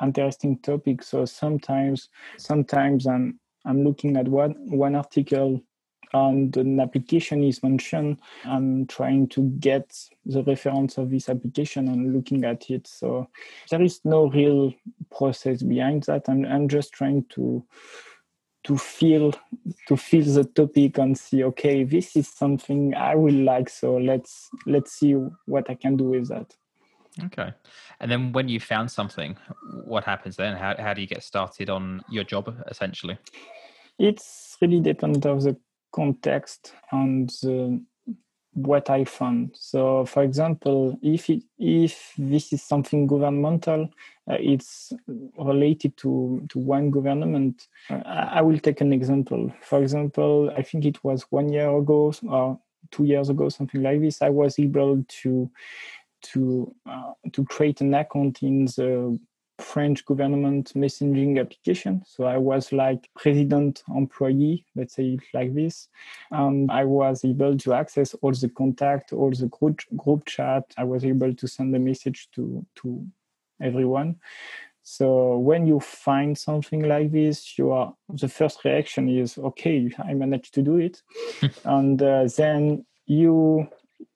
interesting 0.03 0.59
topics. 0.61 1.09
So 1.09 1.25
sometimes 1.25 2.09
sometimes 2.38 3.07
i'm 3.07 3.38
i'm 3.64 3.83
looking 3.83 4.16
at 4.16 4.29
one 4.29 4.55
one 4.70 4.94
article 4.94 5.61
and 6.17 6.57
an 6.57 6.81
application 6.81 7.43
is 7.45 7.63
mentioned, 7.63 8.19
I'm 8.45 8.87
trying 8.87 9.29
to 9.29 9.43
get 9.61 9.97
the 10.25 10.43
reference 10.43 10.99
of 10.99 11.11
this 11.11 11.29
application 11.29 11.89
and 11.89 12.15
looking 12.15 12.45
at 12.45 12.71
it. 12.71 12.87
So 12.87 13.29
there 13.71 13.83
is 13.83 14.01
no 14.05 14.31
real 14.31 14.75
process 15.17 15.63
behind 15.63 16.05
that. 16.05 16.29
I'm, 16.29 16.45
I'm 16.45 16.69
just 16.69 16.93
trying 16.93 17.25
to 17.31 17.65
to 18.65 18.77
feel 18.77 19.33
to 19.87 19.97
feel 19.97 20.25
the 20.25 20.43
topic 20.43 20.99
and 20.99 21.17
see 21.17 21.45
okay 21.45 21.85
this 21.85 22.17
is 22.17 22.27
something 22.27 22.93
i 22.97 23.15
will 23.15 23.45
like 23.45 23.69
so 23.69 23.97
let's 23.97 24.51
let's 24.67 24.91
see 24.91 25.13
what 25.45 25.71
i 25.71 25.75
can 25.75 25.97
do 25.97 26.03
with 26.03 26.27
that. 26.27 26.53
Okay. 27.25 27.53
And 28.01 28.11
then 28.11 28.33
when 28.33 28.49
you 28.49 28.61
found 28.61 28.91
something 28.91 29.37
what 29.85 30.05
happens 30.05 30.37
then? 30.37 30.57
How, 30.57 30.75
how 30.79 30.95
do 30.95 31.01
you 31.01 31.07
get 31.07 31.23
started 31.23 31.71
on 31.71 32.03
your 32.11 32.25
job 32.25 32.55
essentially? 32.69 33.19
It's 33.99 34.57
really 34.61 34.81
dependent 34.81 35.25
of 35.25 35.43
the 35.43 35.57
context 35.92 36.72
and 36.92 37.31
the 37.42 37.81
what 38.57 38.88
I 38.88 39.05
found. 39.05 39.51
So, 39.55 40.07
for 40.07 40.22
example, 40.22 40.99
if 41.03 41.29
it, 41.29 41.42
if 41.59 42.14
this 42.16 42.55
is 42.55 42.62
something 42.62 43.07
governmental, 43.07 43.90
uh, 44.29 44.38
it's 44.40 44.92
related 45.38 45.96
to 45.99 46.44
to 46.49 46.59
one 46.59 46.90
government. 46.90 47.68
Uh, 47.90 48.03
I 48.05 48.40
will 48.40 48.59
take 48.59 48.81
an 48.81 48.92
example. 48.92 49.53
For 49.61 49.83
example, 49.83 50.51
I 50.57 50.62
think 50.62 50.87
it 50.87 51.05
was 51.05 51.27
one 51.31 51.53
year 51.53 51.68
ago 51.77 52.12
or 52.29 52.59
two 52.90 53.05
years 53.05 53.29
ago, 53.29 53.51
something 53.51 53.83
like 53.83 54.01
this. 54.01 54.22
I 54.22 54.31
was 54.31 54.59
able 54.59 55.05
to 55.22 55.51
to 56.22 56.75
uh, 56.87 57.12
to 57.33 57.44
create 57.44 57.83
an 57.83 57.94
account 57.94 58.42
in 58.42 58.64
the 58.64 59.18
French 59.59 60.05
government 60.05 60.73
messaging 60.75 61.40
application. 61.40 62.03
So 62.07 62.25
I 62.25 62.37
was 62.37 62.73
like 62.73 63.09
president 63.16 63.83
employee, 63.95 64.66
let's 64.75 64.95
say 64.95 65.14
it 65.14 65.21
like 65.33 65.55
this. 65.55 65.88
And 66.31 66.71
I 66.71 66.85
was 66.85 67.25
able 67.25 67.57
to 67.59 67.73
access 67.73 68.14
all 68.14 68.33
the 68.33 68.49
contact, 68.49 69.12
all 69.12 69.31
the 69.31 69.49
group, 69.49 69.81
group 69.97 70.27
chat. 70.27 70.64
I 70.77 70.85
was 70.85 71.05
able 71.05 71.35
to 71.35 71.49
send 71.49 71.75
a 71.75 71.79
message 71.79 72.29
to, 72.35 72.64
to 72.77 73.07
everyone. 73.61 74.16
So 74.88 75.38
when 75.38 75.66
you 75.66 75.81
find 75.81 76.38
something 76.38 76.87
like 76.87 77.11
this, 77.11 77.59
you 77.59 77.73
are 77.73 77.92
the 78.09 78.29
first 78.29 78.64
reaction 78.64 79.09
is 79.09 79.37
okay, 79.37 79.90
I 79.99 80.14
managed 80.14 80.55
to 80.55 80.62
do 80.62 80.77
it, 80.77 81.03
and 81.64 82.01
uh, 82.01 82.29
then 82.37 82.87
you 83.07 83.69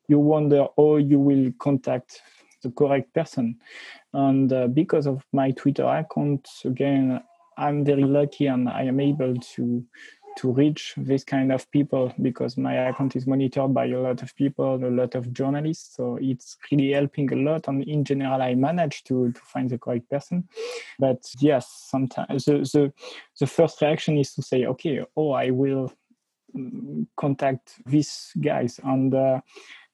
you 0.06 0.20
wonder 0.20 0.68
how 0.76 0.96
you 0.96 1.18
will 1.18 1.50
contact 1.58 2.22
the 2.62 2.70
correct 2.70 3.12
person. 3.14 3.58
And 4.12 4.52
uh, 4.52 4.66
because 4.68 5.06
of 5.06 5.24
my 5.32 5.52
Twitter 5.52 5.84
account, 5.84 6.48
again, 6.64 7.22
I'm 7.56 7.84
very 7.84 8.04
lucky 8.04 8.46
and 8.46 8.68
I 8.68 8.82
am 8.84 9.00
able 9.00 9.34
to 9.36 9.84
to 10.36 10.52
reach 10.52 10.94
this 10.96 11.24
kind 11.24 11.52
of 11.52 11.70
people 11.70 12.12
because 12.22 12.56
my 12.56 12.88
account 12.88 13.16
is 13.16 13.26
monitored 13.26 13.74
by 13.74 13.86
a 13.86 13.98
lot 13.98 14.22
of 14.22 14.34
people, 14.36 14.76
a 14.76 14.88
lot 14.88 15.14
of 15.14 15.32
journalists. 15.32 15.96
So 15.96 16.18
it's 16.20 16.56
really 16.70 16.92
helping 16.92 17.32
a 17.32 17.36
lot. 17.36 17.68
And 17.68 17.82
in 17.84 18.04
general, 18.04 18.40
I 18.40 18.54
manage 18.54 19.04
to, 19.04 19.32
to 19.32 19.40
find 19.40 19.68
the 19.68 19.78
correct 19.78 20.08
person. 20.08 20.48
But 20.98 21.18
yes, 21.40 21.86
sometimes 21.90 22.44
the, 22.44 22.58
the, 22.58 22.92
the 23.38 23.46
first 23.46 23.82
reaction 23.82 24.18
is 24.18 24.32
to 24.34 24.42
say, 24.42 24.66
okay, 24.66 25.00
oh, 25.16 25.32
I 25.32 25.50
will 25.50 25.92
mm, 26.56 27.06
contact 27.16 27.74
these 27.84 28.32
guys. 28.40 28.80
And 28.82 29.14
uh, 29.14 29.40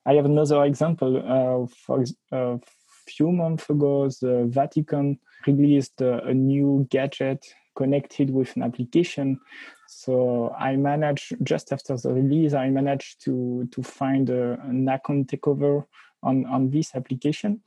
I 0.05 0.15
have 0.15 0.27
another 0.27 0.65
example. 0.65 1.17
Uh, 1.17 1.67
for 1.67 2.05
a 2.31 2.59
few 3.09 3.33
months 3.33 3.69
ago, 3.71 4.09
the 4.09 4.47
Vatican 4.49 5.19
released 5.47 6.03
uh, 6.03 6.21
a 6.25 6.35
new 6.35 6.87
gadget 6.91 7.47
connected 7.77 8.31
with 8.31 8.57
an 8.57 8.63
application. 8.63 9.39
So 9.87 10.55
I 10.59 10.77
managed 10.77 11.37
just 11.43 11.73
after 11.73 11.97
the 11.97 12.13
release, 12.13 12.55
I 12.55 12.71
managed 12.71 13.25
to 13.25 13.69
to 13.71 13.83
find 13.83 14.31
a, 14.31 14.59
an 14.63 14.89
account 14.89 15.29
takeover 15.29 15.85
on 16.23 16.47
on 16.47 16.71
this 16.71 16.95
application. 16.95 17.61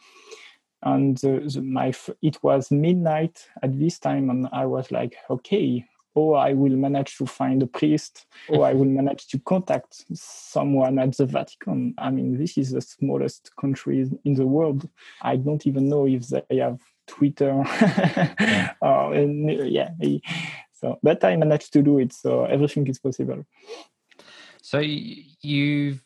And 0.82 1.18
the, 1.18 1.50
the, 1.54 1.62
my 1.62 1.94
it 2.22 2.42
was 2.44 2.72
midnight 2.72 3.48
at 3.62 3.78
this 3.78 4.00
time, 4.00 4.30
and 4.30 4.48
I 4.52 4.66
was 4.66 4.92
like, 4.92 5.16
okay, 5.30 5.86
oh, 6.20 6.34
I 6.34 6.54
will 6.54 6.76
manage 6.76 7.18
to 7.18 7.26
find 7.26 7.64
a 7.64 7.68
priest, 7.68 8.26
or 8.50 8.66
I 8.66 8.74
will 8.74 8.86
manage 8.86 9.28
to 9.30 9.40
contact 9.40 10.04
someone 10.14 11.00
at 11.00 11.16
the 11.18 11.26
Vatican. 11.26 11.94
I 11.98 12.10
mean, 12.12 12.38
this 12.38 12.58
is 12.58 12.72
the 12.72 12.82
smallest 12.82 13.52
country 13.60 14.10
in 14.26 14.34
the 14.36 14.46
world. 14.46 14.90
I 15.22 15.38
don't 15.38 15.66
even 15.66 15.90
know 15.90 16.08
if 16.08 16.28
they 16.28 16.58
have 16.58 16.80
Twitter. 17.08 17.52
or, 18.82 19.16
yeah. 19.16 19.92
Eh. 20.02 20.20
So, 20.74 20.98
but 21.04 21.24
I 21.24 21.36
managed 21.36 21.74
to 21.74 21.82
do 21.82 22.00
it. 22.00 22.14
So 22.14 22.46
everything 22.46 22.88
is 22.88 23.00
possible. 23.00 23.46
So 24.62 24.80
you've 24.80 26.04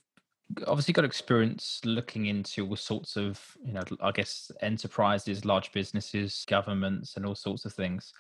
obviously 0.68 0.94
got 0.94 1.06
experience 1.06 1.82
looking 1.86 2.28
into 2.28 2.68
all 2.68 2.76
sorts 2.76 3.16
of, 3.16 3.40
you 3.64 3.74
know, 3.74 3.84
I 4.02 4.12
guess 4.12 4.52
enterprises, 4.62 5.46
large 5.46 5.72
businesses, 5.72 6.46
governments, 6.48 7.16
and 7.16 7.26
all 7.26 7.36
sorts 7.36 7.66
of 7.66 7.74
things. 7.74 8.14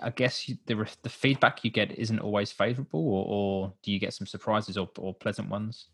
I 0.00 0.10
guess 0.10 0.48
you, 0.48 0.56
the 0.66 0.86
the 1.02 1.08
feedback 1.08 1.64
you 1.64 1.70
get 1.70 1.98
isn't 1.98 2.20
always 2.20 2.52
favourable, 2.52 3.00
or, 3.00 3.24
or, 3.26 3.72
do 3.82 3.92
you 3.92 3.98
get 3.98 4.14
some 4.14 4.26
surprises 4.26 4.76
or, 4.76 4.88
or 4.98 5.14
pleasant 5.14 5.48
ones? 5.48 5.86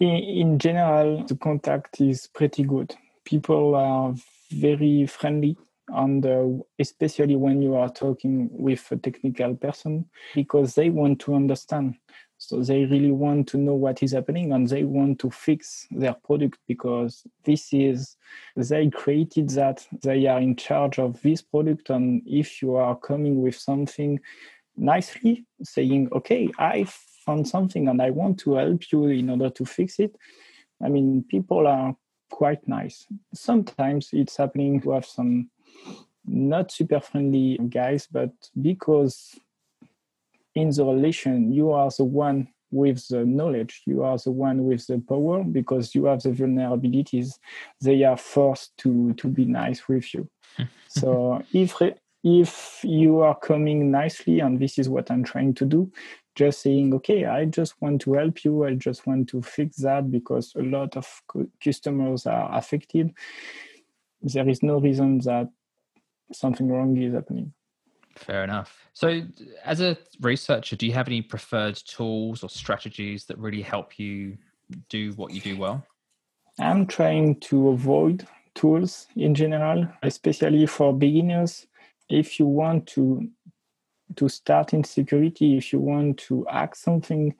In, 0.00 0.08
in 0.08 0.58
general, 0.58 1.24
the 1.24 1.36
contact 1.36 2.00
is 2.00 2.26
pretty 2.26 2.62
good. 2.62 2.94
People 3.24 3.74
are 3.74 4.14
very 4.50 5.06
friendly 5.06 5.56
and 5.88 6.24
uh, 6.24 6.46
especially 6.78 7.36
when 7.36 7.60
you 7.60 7.74
are 7.74 7.88
talking 7.88 8.48
with 8.52 8.86
a 8.90 8.96
technical 8.96 9.54
person 9.54 10.06
because 10.34 10.74
they 10.74 10.90
want 10.90 11.20
to 11.20 11.34
understand 11.34 11.94
so 12.44 12.60
they 12.60 12.84
really 12.86 13.12
want 13.12 13.46
to 13.46 13.56
know 13.56 13.74
what 13.74 14.02
is 14.02 14.10
happening 14.10 14.52
and 14.52 14.68
they 14.68 14.82
want 14.82 15.20
to 15.20 15.30
fix 15.30 15.86
their 15.92 16.12
product 16.12 16.58
because 16.66 17.24
this 17.44 17.72
is, 17.72 18.16
they 18.56 18.90
created 18.90 19.48
that, 19.50 19.86
they 20.02 20.26
are 20.26 20.40
in 20.40 20.56
charge 20.56 20.98
of 20.98 21.22
this 21.22 21.40
product. 21.40 21.90
And 21.90 22.20
if 22.26 22.60
you 22.60 22.74
are 22.74 22.96
coming 22.96 23.40
with 23.40 23.54
something 23.54 24.18
nicely, 24.76 25.44
saying, 25.62 26.08
okay, 26.10 26.50
I 26.58 26.84
found 27.24 27.46
something 27.46 27.86
and 27.86 28.02
I 28.02 28.10
want 28.10 28.40
to 28.40 28.54
help 28.54 28.90
you 28.90 29.06
in 29.06 29.30
order 29.30 29.48
to 29.48 29.64
fix 29.64 30.00
it, 30.00 30.16
I 30.82 30.88
mean, 30.88 31.24
people 31.28 31.68
are 31.68 31.94
quite 32.28 32.66
nice. 32.66 33.06
Sometimes 33.32 34.08
it's 34.12 34.36
happening 34.36 34.80
to 34.80 34.90
have 34.90 35.06
some 35.06 35.48
not 36.26 36.72
super 36.72 36.98
friendly 36.98 37.56
guys, 37.68 38.08
but 38.10 38.32
because 38.60 39.38
in 40.54 40.70
the 40.70 40.84
relation, 40.84 41.52
you 41.52 41.72
are 41.72 41.90
the 41.96 42.04
one 42.04 42.48
with 42.70 43.06
the 43.08 43.24
knowledge, 43.24 43.82
you 43.86 44.02
are 44.02 44.18
the 44.18 44.30
one 44.30 44.64
with 44.64 44.86
the 44.86 44.98
power 44.98 45.44
because 45.44 45.94
you 45.94 46.06
have 46.06 46.22
the 46.22 46.30
vulnerabilities. 46.30 47.38
They 47.80 48.02
are 48.04 48.16
forced 48.16 48.76
to 48.78 49.12
to 49.14 49.28
be 49.28 49.44
nice 49.44 49.86
with 49.88 50.12
you. 50.14 50.28
so 50.88 51.42
if 51.52 51.80
if 52.24 52.80
you 52.84 53.20
are 53.20 53.38
coming 53.38 53.90
nicely, 53.90 54.40
and 54.40 54.58
this 54.58 54.78
is 54.78 54.88
what 54.88 55.10
I'm 55.10 55.24
trying 55.24 55.54
to 55.54 55.64
do, 55.64 55.90
just 56.34 56.62
saying, 56.62 56.94
okay, 56.94 57.26
I 57.26 57.44
just 57.46 57.74
want 57.80 58.00
to 58.02 58.14
help 58.14 58.44
you. 58.44 58.64
I 58.64 58.74
just 58.74 59.06
want 59.06 59.28
to 59.30 59.42
fix 59.42 59.76
that 59.78 60.10
because 60.10 60.54
a 60.54 60.62
lot 60.62 60.96
of 60.96 61.06
customers 61.62 62.26
are 62.26 62.56
affected. 62.56 63.12
There 64.22 64.48
is 64.48 64.62
no 64.62 64.78
reason 64.78 65.18
that 65.20 65.48
something 66.32 66.68
wrong 66.68 66.96
is 66.96 67.12
happening. 67.12 67.52
Fair 68.14 68.44
enough. 68.44 68.86
So, 68.92 69.22
as 69.64 69.80
a 69.80 69.96
researcher, 70.20 70.76
do 70.76 70.86
you 70.86 70.92
have 70.92 71.08
any 71.08 71.22
preferred 71.22 71.76
tools 71.76 72.42
or 72.42 72.50
strategies 72.50 73.24
that 73.26 73.38
really 73.38 73.62
help 73.62 73.98
you 73.98 74.36
do 74.88 75.12
what 75.12 75.32
you 75.32 75.40
do 75.40 75.56
well? 75.56 75.84
I'm 76.58 76.86
trying 76.86 77.40
to 77.40 77.70
avoid 77.70 78.26
tools 78.54 79.06
in 79.16 79.34
general, 79.34 79.88
especially 80.02 80.66
for 80.66 80.92
beginners. 80.92 81.66
If 82.08 82.38
you 82.38 82.46
want 82.46 82.86
to 82.88 83.28
to 84.16 84.28
start 84.28 84.74
in 84.74 84.84
security, 84.84 85.56
if 85.56 85.72
you 85.72 85.78
want 85.78 86.18
to 86.18 86.46
hack 86.50 86.74
something, 86.74 87.34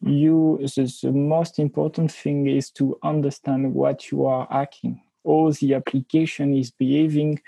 you 0.00 0.58
the, 0.76 0.94
the 1.02 1.10
most 1.10 1.58
important 1.58 2.12
thing 2.12 2.46
is 2.46 2.70
to 2.70 2.96
understand 3.02 3.74
what 3.74 4.12
you 4.12 4.24
are 4.24 4.46
hacking, 4.50 5.02
how 5.26 5.50
the 5.60 5.74
application 5.74 6.54
is 6.54 6.70
behaving, 6.70 7.40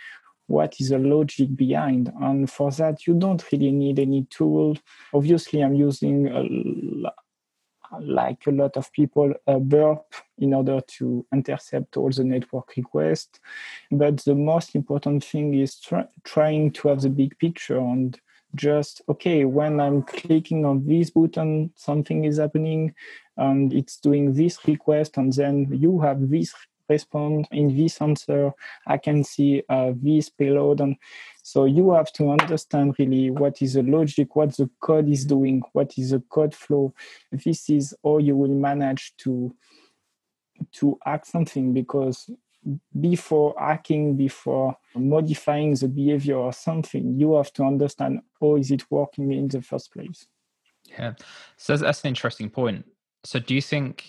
what 0.46 0.80
is 0.80 0.90
the 0.90 0.98
logic 0.98 1.54
behind? 1.57 2.12
And 2.20 2.50
for 2.50 2.70
that 2.72 3.07
you 3.07 3.14
don't 3.14 3.44
really 3.50 3.72
need 3.72 3.98
any 3.98 4.26
tool. 4.30 4.76
Obviously 5.12 5.62
i'm 5.62 5.74
using 5.74 6.28
a, 6.28 8.00
like 8.00 8.46
a 8.46 8.50
lot 8.50 8.76
of 8.76 8.92
people 8.92 9.33
a 9.46 9.59
burp 9.59 10.14
in 10.38 10.54
order 10.54 10.80
to 10.80 11.24
intercept 11.33 11.96
all 11.96 12.11
the 12.11 12.24
network 12.24 12.76
requests. 12.76 13.38
But 13.90 14.18
the 14.24 14.35
most 14.35 14.74
important 14.74 15.24
thing 15.24 15.54
is 15.54 15.78
try, 15.78 16.07
trying 16.24 16.72
to 16.72 16.88
have 16.88 17.02
the 17.02 17.11
big 17.11 17.38
picture 17.38 17.78
and 17.78 18.18
just 18.54 19.02
okay 19.09 19.44
when 19.44 19.80
i'm 19.80 20.00
clicking 20.02 20.64
on 20.64 20.87
this 20.87 21.11
button 21.11 21.72
something 21.74 22.24
is 22.24 22.38
happening 22.38 22.94
and 23.37 23.72
it's 23.72 23.96
doing 23.96 24.33
this 24.33 24.64
request 24.68 25.16
and 25.16 25.33
then 25.33 25.66
you 25.72 26.00
have 26.00 26.30
this 26.30 26.54
respond 26.88 27.46
in 27.50 27.76
this 27.76 28.00
answer 28.00 28.52
i 28.86 28.96
can 28.96 29.24
see 29.24 29.62
uh, 29.68 29.92
this 29.96 30.28
payload 30.28 30.80
and 30.80 30.96
so 31.42 31.64
you 31.64 31.92
have 31.92 32.12
to 32.12 32.30
understand 32.30 32.94
really 32.98 33.30
what 33.30 33.60
is 33.62 33.74
the 33.74 33.82
logic 33.82 34.36
what 34.36 34.56
the 34.56 34.68
code 34.80 35.08
is 35.08 35.24
doing 35.24 35.62
what 35.72 35.92
is 35.98 36.10
the 36.10 36.20
code 36.30 36.54
flow 36.54 36.92
this 37.32 37.68
is 37.70 37.94
how 38.04 38.18
you 38.18 38.36
will 38.36 38.48
manage 38.48 39.14
to 39.16 39.54
to 40.72 40.98
act 41.04 41.26
something 41.26 41.72
because 41.72 42.30
before 42.98 43.54
hacking, 43.58 44.16
before 44.16 44.76
modifying 44.94 45.74
the 45.74 45.88
behavior 45.88 46.36
or 46.36 46.52
something, 46.52 47.18
you 47.18 47.34
have 47.36 47.52
to 47.54 47.62
understand 47.62 48.20
how 48.40 48.56
is 48.56 48.70
it 48.70 48.90
working 48.90 49.32
in 49.32 49.48
the 49.48 49.60
first 49.60 49.92
place. 49.92 50.26
Yeah, 50.86 51.14
so 51.56 51.76
that's 51.76 52.02
an 52.02 52.08
interesting 52.08 52.50
point. 52.50 52.86
So, 53.24 53.38
do 53.38 53.54
you 53.54 53.62
think 53.62 54.06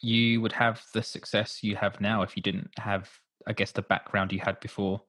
you 0.00 0.40
would 0.40 0.52
have 0.52 0.82
the 0.94 1.02
success 1.02 1.62
you 1.62 1.76
have 1.76 2.00
now 2.00 2.22
if 2.22 2.36
you 2.36 2.42
didn't 2.42 2.70
have, 2.78 3.08
I 3.46 3.52
guess, 3.52 3.72
the 3.72 3.82
background 3.82 4.32
you 4.32 4.40
had 4.40 4.58
before 4.60 5.02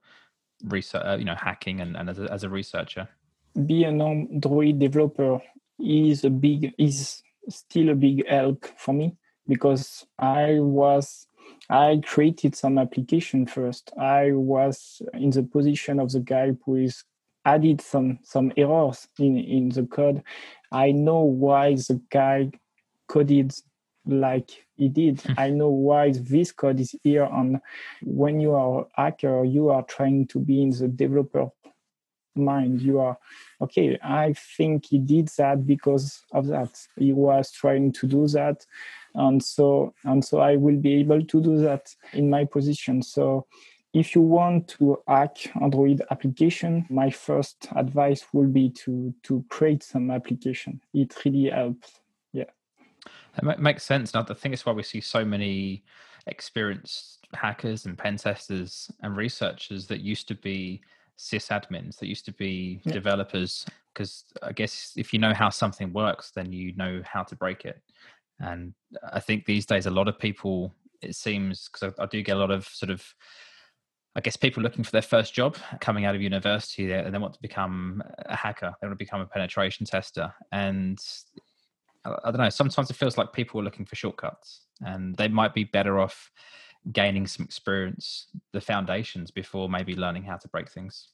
research, 0.66 1.04
uh, 1.06 1.16
you 1.18 1.26
know, 1.26 1.36
hacking 1.36 1.82
and, 1.82 1.96
and 1.96 2.10
as, 2.10 2.20
a, 2.20 2.32
as 2.32 2.44
a 2.44 2.50
researcher? 2.50 3.08
Be 3.66 3.84
an 3.84 4.02
Android 4.02 4.80
developer 4.80 5.42
is 5.80 6.24
a 6.24 6.30
big 6.30 6.74
is 6.78 7.22
still 7.50 7.90
a 7.90 7.96
big 7.96 8.26
help 8.28 8.66
for 8.78 8.94
me 8.94 9.18
because 9.48 10.06
I 10.20 10.60
was 10.60 11.28
I 11.70 12.02
created 12.06 12.56
some 12.56 12.78
application 12.78 13.46
first. 13.46 13.92
I 14.00 14.32
was 14.32 15.02
in 15.14 15.32
the 15.32 15.44
position 15.44 16.00
of 16.00 16.12
the 16.12 16.20
guy 16.20 16.52
who 16.66 16.76
is 16.76 17.04
added 17.46 17.82
some 17.82 18.20
some 18.24 18.52
errors 18.56 19.08
in 19.20 19.38
in 19.38 19.70
the 19.70 19.84
code. 19.84 20.24
I 20.72 20.92
know 20.92 21.22
why 21.22 21.76
the 21.76 22.02
guy 22.10 22.52
coded 23.08 23.54
like 24.06 24.52
he 24.78 24.90
did. 24.90 25.22
Hmm. 25.22 25.34
I 25.38 25.50
know 25.50 25.70
why 25.70 26.12
this 26.12 26.52
code 26.52 26.80
is 26.80 26.96
here. 27.04 27.28
And 27.32 27.60
when 28.04 28.40
you 28.40 28.54
are 28.54 28.82
a 28.98 29.02
hacker, 29.04 29.44
you 29.44 29.70
are 29.70 29.84
trying 29.84 30.28
to 30.28 30.40
be 30.40 30.62
in 30.62 30.72
the 30.72 30.88
developer 30.88 31.50
mind. 32.36 32.82
You 32.82 33.00
are 33.00 33.18
okay. 33.62 33.98
I 34.02 34.34
think 34.58 34.86
he 34.86 35.00
did 35.00 35.30
that 35.38 35.66
because 35.66 36.24
of 36.32 36.48
that. 36.48 36.80
He 36.98 37.14
was 37.14 37.52
trying 37.52 37.92
to 37.94 38.08
do 38.08 38.28
that, 38.30 38.66
and 39.16 39.44
so 39.44 39.94
and 40.04 40.24
so 40.24 40.40
I 40.40 40.56
will 40.56 40.78
be 40.78 40.96
able 40.96 41.24
to 41.24 41.42
do 41.42 41.58
that 41.60 41.94
in 42.14 42.30
my 42.30 42.46
position. 42.46 43.02
So 43.02 43.48
if 43.94 44.16
you 44.16 44.22
want 44.22 44.70
to 44.70 44.98
hack 45.08 45.38
android 45.62 46.02
application 46.12 46.86
my 46.90 47.10
first 47.10 47.68
advice 47.76 48.26
will 48.32 48.48
be 48.48 48.70
to 48.70 49.14
to 49.22 49.44
create 49.50 49.84
some 49.84 50.10
application 50.10 50.80
it 50.94 51.14
really 51.26 51.50
helps 51.50 52.00
it 53.38 53.60
makes 53.60 53.84
sense 53.84 54.14
and 54.14 54.30
i 54.30 54.34
think 54.34 54.54
it's 54.54 54.66
why 54.66 54.74
we 54.74 54.84
see 54.84 55.02
so 55.02 55.24
many 55.24 55.84
experienced 56.28 57.20
hackers 57.34 57.86
and 57.86 57.98
pen 57.98 58.18
testers 58.18 58.92
and 59.02 59.16
researchers 59.16 59.88
that 59.88 60.02
used 60.02 60.28
to 60.28 60.36
be 60.36 60.82
sysadmins 61.18 61.98
that 62.00 62.08
used 62.08 62.26
to 62.26 62.34
be 62.34 62.82
yeah. 62.84 62.94
developers 62.94 63.66
because 63.94 64.26
i 64.44 64.52
guess 64.52 64.94
if 64.96 65.14
you 65.14 65.20
know 65.20 65.34
how 65.34 65.50
something 65.50 65.94
works 65.94 66.32
then 66.32 66.52
you 66.52 66.76
know 66.76 67.02
how 67.06 67.24
to 67.24 67.36
break 67.36 67.66
it 67.66 67.82
and 68.40 68.74
i 69.14 69.20
think 69.20 69.46
these 69.46 69.66
days 69.66 69.86
a 69.86 69.92
lot 69.92 70.08
of 70.08 70.18
people 70.18 70.74
it 71.02 71.16
seems 71.16 71.68
because 71.68 71.94
I, 71.98 72.04
I 72.04 72.06
do 72.06 72.22
get 72.22 72.38
a 72.38 72.40
lot 72.40 72.52
of 72.52 72.66
sort 72.68 72.92
of 72.92 73.04
I 74.16 74.20
guess 74.20 74.36
people 74.36 74.62
looking 74.62 74.84
for 74.84 74.92
their 74.92 75.02
first 75.02 75.34
job 75.34 75.58
coming 75.80 76.06
out 76.06 76.16
of 76.16 76.22
university 76.22 76.92
and 76.92 77.14
they 77.14 77.18
want 77.18 77.34
to 77.34 77.42
become 77.42 78.04
a 78.26 78.36
hacker, 78.36 78.74
they 78.82 78.88
want 78.88 78.98
to 78.98 79.04
become 79.04 79.22
a 79.22 79.26
penetration 79.26 79.86
tester. 79.86 80.34
And 80.52 81.00
I, 82.06 82.32
don't 82.32 82.38
know, 82.38 82.50
sometimes 82.50 82.90
it 82.90 82.96
feels 82.96 83.18
like 83.18 83.34
people 83.34 83.60
are 83.60 83.64
looking 83.64 83.86
for 83.86 83.96
shortcuts 83.96 84.62
and 84.82 85.16
they 85.16 85.28
might 85.28 85.54
be 85.54 85.64
better 85.64 86.00
off 86.00 86.32
gaining 86.92 87.28
some 87.28 87.46
experience, 87.46 88.28
the 88.54 88.62
foundations 88.62 89.30
before 89.30 89.70
maybe 89.70 89.96
learning 89.96 90.24
how 90.24 90.38
to 90.38 90.48
break 90.48 90.70
things. 90.70 91.10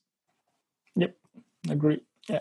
Yep, 0.96 1.16
agree. 1.70 2.02
Yeah. 2.30 2.40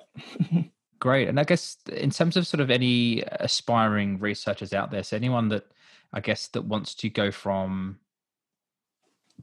Great. 0.98 1.28
And 1.28 1.38
I 1.38 1.44
guess 1.44 1.76
in 1.92 2.10
terms 2.10 2.36
of 2.36 2.46
sort 2.46 2.60
of 2.60 2.70
any 2.70 3.22
aspiring 3.22 4.18
researchers 4.18 4.72
out 4.72 4.90
there, 4.90 5.02
so 5.02 5.16
anyone 5.16 5.48
that 5.48 5.66
I 6.12 6.20
guess 6.20 6.48
that 6.48 6.62
wants 6.62 6.94
to 6.96 7.10
go 7.10 7.30
from 7.30 7.98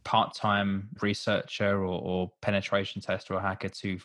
part-time 0.03 0.89
researcher 1.01 1.79
or, 1.79 2.01
or 2.01 2.31
penetration 2.41 3.01
tester 3.01 3.33
or 3.33 3.41
hacker 3.41 3.69
to 3.69 3.99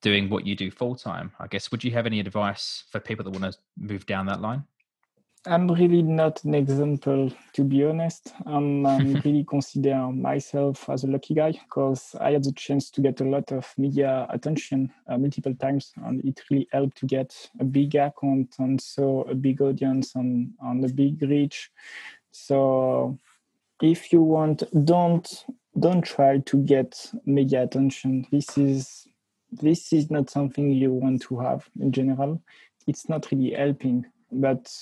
doing 0.00 0.30
what 0.30 0.46
you 0.46 0.54
do 0.54 0.70
full-time 0.70 1.32
i 1.40 1.46
guess. 1.46 1.70
Would 1.70 1.82
you 1.82 1.90
have 1.92 2.06
any 2.06 2.20
advice 2.20 2.84
for 2.90 3.00
people 3.00 3.24
that 3.24 3.38
want 3.38 3.52
to 3.52 3.58
move 3.76 4.06
down 4.06 4.26
that 4.26 4.40
line? 4.40 4.64
I'm 5.46 5.70
really 5.70 6.02
not 6.02 6.44
an 6.44 6.54
example 6.54 7.32
to 7.54 7.64
be 7.64 7.84
honest. 7.84 8.34
Um, 8.44 8.84
i 8.84 8.98
really 9.24 9.44
consider 9.44 10.08
myself 10.08 10.88
as 10.90 11.04
a 11.04 11.06
lucky 11.06 11.34
guy 11.34 11.52
because 11.52 12.14
i 12.20 12.32
had 12.32 12.44
the 12.44 12.52
chance 12.52 12.90
to 12.90 13.00
get 13.00 13.20
a 13.20 13.24
lot 13.24 13.50
of 13.52 13.72
media 13.78 14.26
attention 14.30 14.92
uh, 15.08 15.16
multiple 15.16 15.54
times 15.54 15.92
and 16.04 16.24
it 16.24 16.40
really 16.50 16.68
helped 16.72 16.98
to 16.98 17.06
get 17.06 17.34
a 17.60 17.64
big 17.64 17.94
account 17.94 18.56
and 18.58 18.80
so 18.80 19.22
a 19.22 19.34
big 19.34 19.62
audience 19.62 20.14
and, 20.16 20.52
and 20.62 20.84
a 20.84 20.88
big 20.88 21.22
reach. 21.22 21.70
So 22.30 23.18
if 23.82 24.12
you 24.12 24.22
want 24.22 24.62
don't 24.84 25.44
don't 25.78 26.02
try 26.02 26.38
to 26.38 26.56
get 26.64 27.10
media 27.24 27.62
attention. 27.62 28.26
This 28.32 28.58
is 28.58 29.06
this 29.50 29.92
is 29.92 30.10
not 30.10 30.28
something 30.28 30.70
you 30.70 30.92
want 30.92 31.22
to 31.22 31.38
have 31.38 31.68
in 31.80 31.92
general. 31.92 32.42
It's 32.86 33.08
not 33.08 33.30
really 33.30 33.52
helping 33.52 34.04
but 34.30 34.72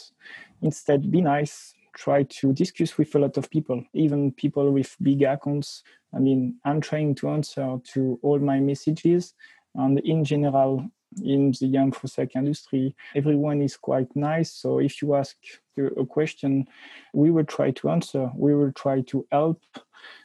instead 0.63 1.11
be 1.11 1.21
nice. 1.21 1.75
Try 1.95 2.25
to 2.25 2.53
discuss 2.53 2.99
with 2.99 3.15
a 3.15 3.19
lot 3.19 3.37
of 3.37 3.51
people 3.51 3.83
even 3.95 4.33
people 4.33 4.71
with 4.73 4.97
big 5.01 5.23
accounts. 5.23 5.83
I 6.15 6.19
mean 6.19 6.57
i'm 6.65 6.81
trying 6.81 7.15
to 7.17 7.29
answer 7.31 7.79
to 7.93 8.19
all 8.23 8.39
my 8.39 8.61
messages 8.61 9.35
and 9.75 9.99
in 10.01 10.25
general 10.25 10.89
in 11.23 11.53
the 11.53 11.67
InfoSec 11.67 12.37
industry, 12.37 12.95
everyone 13.15 13.63
is 13.63 13.77
quite 13.77 14.15
nice. 14.15 14.53
So 14.53 14.79
if 14.79 15.01
you 15.03 15.15
ask 15.15 15.37
a 15.79 16.05
question, 16.05 16.67
we 17.13 17.31
will 17.31 17.45
try 17.45 17.71
to 17.73 17.91
answer. 17.91 18.31
We 18.35 18.55
will 18.55 18.73
try 18.73 19.03
to 19.03 19.27
help. 19.31 19.63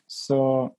So 0.08 0.76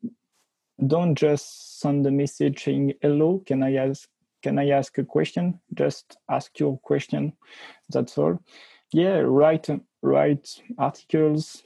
don't 0.87 1.15
just 1.15 1.81
send 1.81 2.07
a 2.07 2.11
message 2.11 2.65
saying 2.65 2.95
hello. 3.01 3.43
Can 3.47 3.63
I 3.63 3.75
ask? 3.77 4.09
Can 4.43 4.59
I 4.59 4.71
ask 4.71 4.99
a 4.99 5.05
question? 5.05 5.61
Just 5.75 6.17
ask 6.29 6.59
your 6.59 6.79
question. 6.79 7.33
That's 7.89 8.19
all. 8.19 8.41
Yeah, 8.93 9.19
write 9.19 9.69
write 10.03 10.61
articles. 10.79 11.63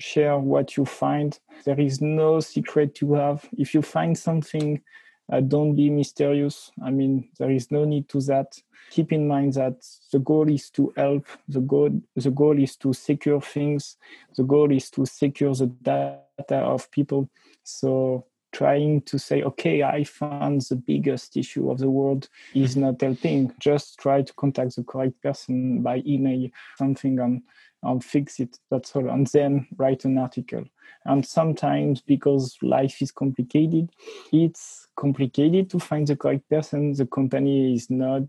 Share 0.00 0.38
what 0.38 0.76
you 0.76 0.84
find. 0.84 1.38
There 1.64 1.78
is 1.78 2.00
no 2.00 2.40
secret 2.40 2.94
to 2.96 3.14
have. 3.14 3.48
If 3.56 3.74
you 3.74 3.82
find 3.82 4.18
something 4.18 4.82
uh, 5.30 5.40
don't 5.40 5.74
be 5.74 5.90
mysterious. 5.90 6.70
I 6.82 6.90
mean, 6.90 7.28
there 7.38 7.50
is 7.50 7.70
no 7.70 7.84
need 7.84 8.08
to 8.10 8.20
that. 8.22 8.58
Keep 8.90 9.12
in 9.12 9.26
mind 9.26 9.54
that 9.54 9.86
the 10.12 10.18
goal 10.18 10.50
is 10.50 10.70
to 10.70 10.92
help. 10.96 11.26
The 11.48 11.60
goal, 11.60 12.02
the 12.14 12.30
goal 12.30 12.58
is 12.58 12.76
to 12.76 12.92
secure 12.92 13.40
things. 13.40 13.96
The 14.36 14.44
goal 14.44 14.72
is 14.72 14.90
to 14.90 15.06
secure 15.06 15.54
the 15.54 15.66
data 15.82 16.56
of 16.56 16.90
people. 16.90 17.30
So 17.62 18.26
trying 18.52 19.00
to 19.02 19.18
say, 19.18 19.42
okay, 19.42 19.82
I 19.82 20.04
found 20.04 20.60
the 20.62 20.76
biggest 20.76 21.36
issue 21.36 21.70
of 21.70 21.78
the 21.78 21.88
world 21.88 22.28
is 22.54 22.76
not 22.76 23.00
helping. 23.00 23.52
Just 23.58 23.98
try 23.98 24.22
to 24.22 24.32
contact 24.34 24.76
the 24.76 24.84
correct 24.84 25.20
person 25.22 25.80
by 25.82 26.02
email, 26.06 26.50
something 26.76 27.18
and, 27.18 27.42
and 27.82 28.04
fix 28.04 28.40
it. 28.40 28.58
That's 28.70 28.94
all. 28.94 29.08
And 29.08 29.26
then 29.28 29.66
write 29.76 30.04
an 30.04 30.18
article. 30.18 30.64
And 31.04 31.26
sometimes 31.26 32.00
because 32.00 32.56
life 32.62 33.02
is 33.02 33.10
complicated, 33.10 33.90
it's 34.32 34.86
complicated 34.96 35.70
to 35.70 35.78
find 35.78 36.06
the 36.06 36.16
correct 36.16 36.48
person. 36.48 36.92
The 36.92 37.06
company 37.06 37.74
is 37.74 37.90
not 37.90 38.22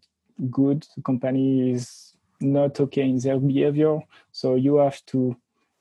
good. 0.50 0.88
The 0.96 1.04
company 1.04 1.72
is 1.72 2.16
not 2.42 2.80
okay 2.80 3.04
in 3.04 3.20
their 3.20 3.39
behavior. 3.39 4.00
So 4.32 4.56
you 4.56 4.78
have 4.78 5.06
to 5.08 5.36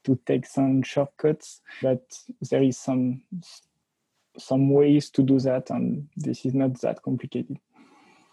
to 0.04 0.18
take 0.26 0.44
some 0.46 0.82
shortcuts, 0.82 1.60
but 1.80 2.02
there 2.50 2.62
is 2.62 2.76
some 2.78 3.22
some 4.38 4.70
ways 4.70 5.10
to 5.10 5.22
do 5.22 5.38
that, 5.40 5.70
and 5.70 6.08
this 6.16 6.44
is 6.44 6.54
not 6.54 6.80
that 6.80 7.02
complicated. 7.02 7.58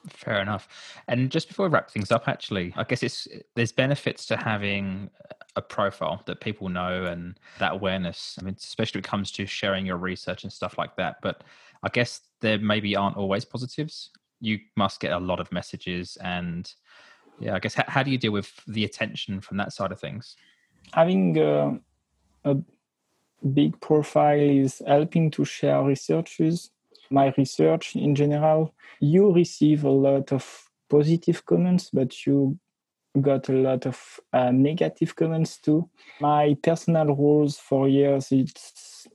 Fair 0.08 0.42
enough. 0.42 0.68
And 1.08 1.30
just 1.30 1.48
before 1.48 1.68
we 1.68 1.74
wrap 1.74 1.92
things 1.92 2.12
up, 2.12 2.28
actually, 2.28 2.74
I 2.78 2.84
guess 2.84 3.04
it's 3.04 3.28
there's 3.56 3.72
benefits 3.72 4.26
to 4.28 4.38
having 4.38 5.10
a 5.56 5.62
profile 5.62 6.22
that 6.26 6.40
people 6.40 6.70
know 6.70 7.06
and 7.06 7.38
that 7.60 7.74
awareness. 7.74 8.38
I 8.40 8.46
mean, 8.46 8.56
especially 8.58 9.00
when 9.00 9.06
it 9.06 9.10
comes 9.10 9.32
to 9.34 9.46
sharing 9.46 9.86
your 9.86 9.98
research 9.98 10.44
and 10.44 10.54
stuff 10.54 10.78
like 10.78 10.96
that. 10.96 11.18
But 11.22 11.44
I 11.84 11.90
guess 11.90 12.22
there 12.40 12.58
maybe 12.60 12.96
aren't 12.96 13.18
always 13.18 13.44
positives. 13.44 14.12
You 14.40 14.60
must 14.78 15.02
get 15.02 15.12
a 15.12 15.20
lot 15.20 15.42
of 15.42 15.52
messages, 15.52 16.18
and 16.22 16.72
yeah, 17.40 17.56
I 17.56 17.60
guess 17.60 17.74
how, 17.74 17.84
how 17.88 18.04
do 18.04 18.12
you 18.12 18.18
deal 18.18 18.32
with 18.32 18.52
the 18.68 18.86
attention 18.86 19.42
from 19.42 19.58
that 19.58 19.74
side 19.74 19.92
of 19.92 20.00
things? 20.00 20.38
Having 20.94 21.38
uh, 21.38 21.78
a 22.46 22.58
big 23.54 23.80
profile 23.82 24.40
is 24.40 24.82
helping 24.86 25.30
to 25.32 25.44
share 25.46 25.84
researches. 25.84 26.72
My 27.10 27.34
research 27.38 27.96
in 27.96 28.16
general, 28.16 28.74
you 29.00 29.34
receive 29.34 29.84
a 29.84 29.90
lot 29.90 30.32
of 30.32 30.70
positive 30.90 31.46
comments, 31.46 31.90
but 31.92 32.26
you 32.26 32.58
got 33.22 33.50
a 33.50 33.54
lot 33.54 33.86
of 33.86 34.20
uh, 34.34 34.52
negative 34.52 35.16
comments 35.16 35.58
too. 35.58 35.90
My 36.20 36.56
personal 36.62 37.08
rules 37.16 37.58
for 37.58 37.88
years 37.88 38.32
it's 38.32 39.08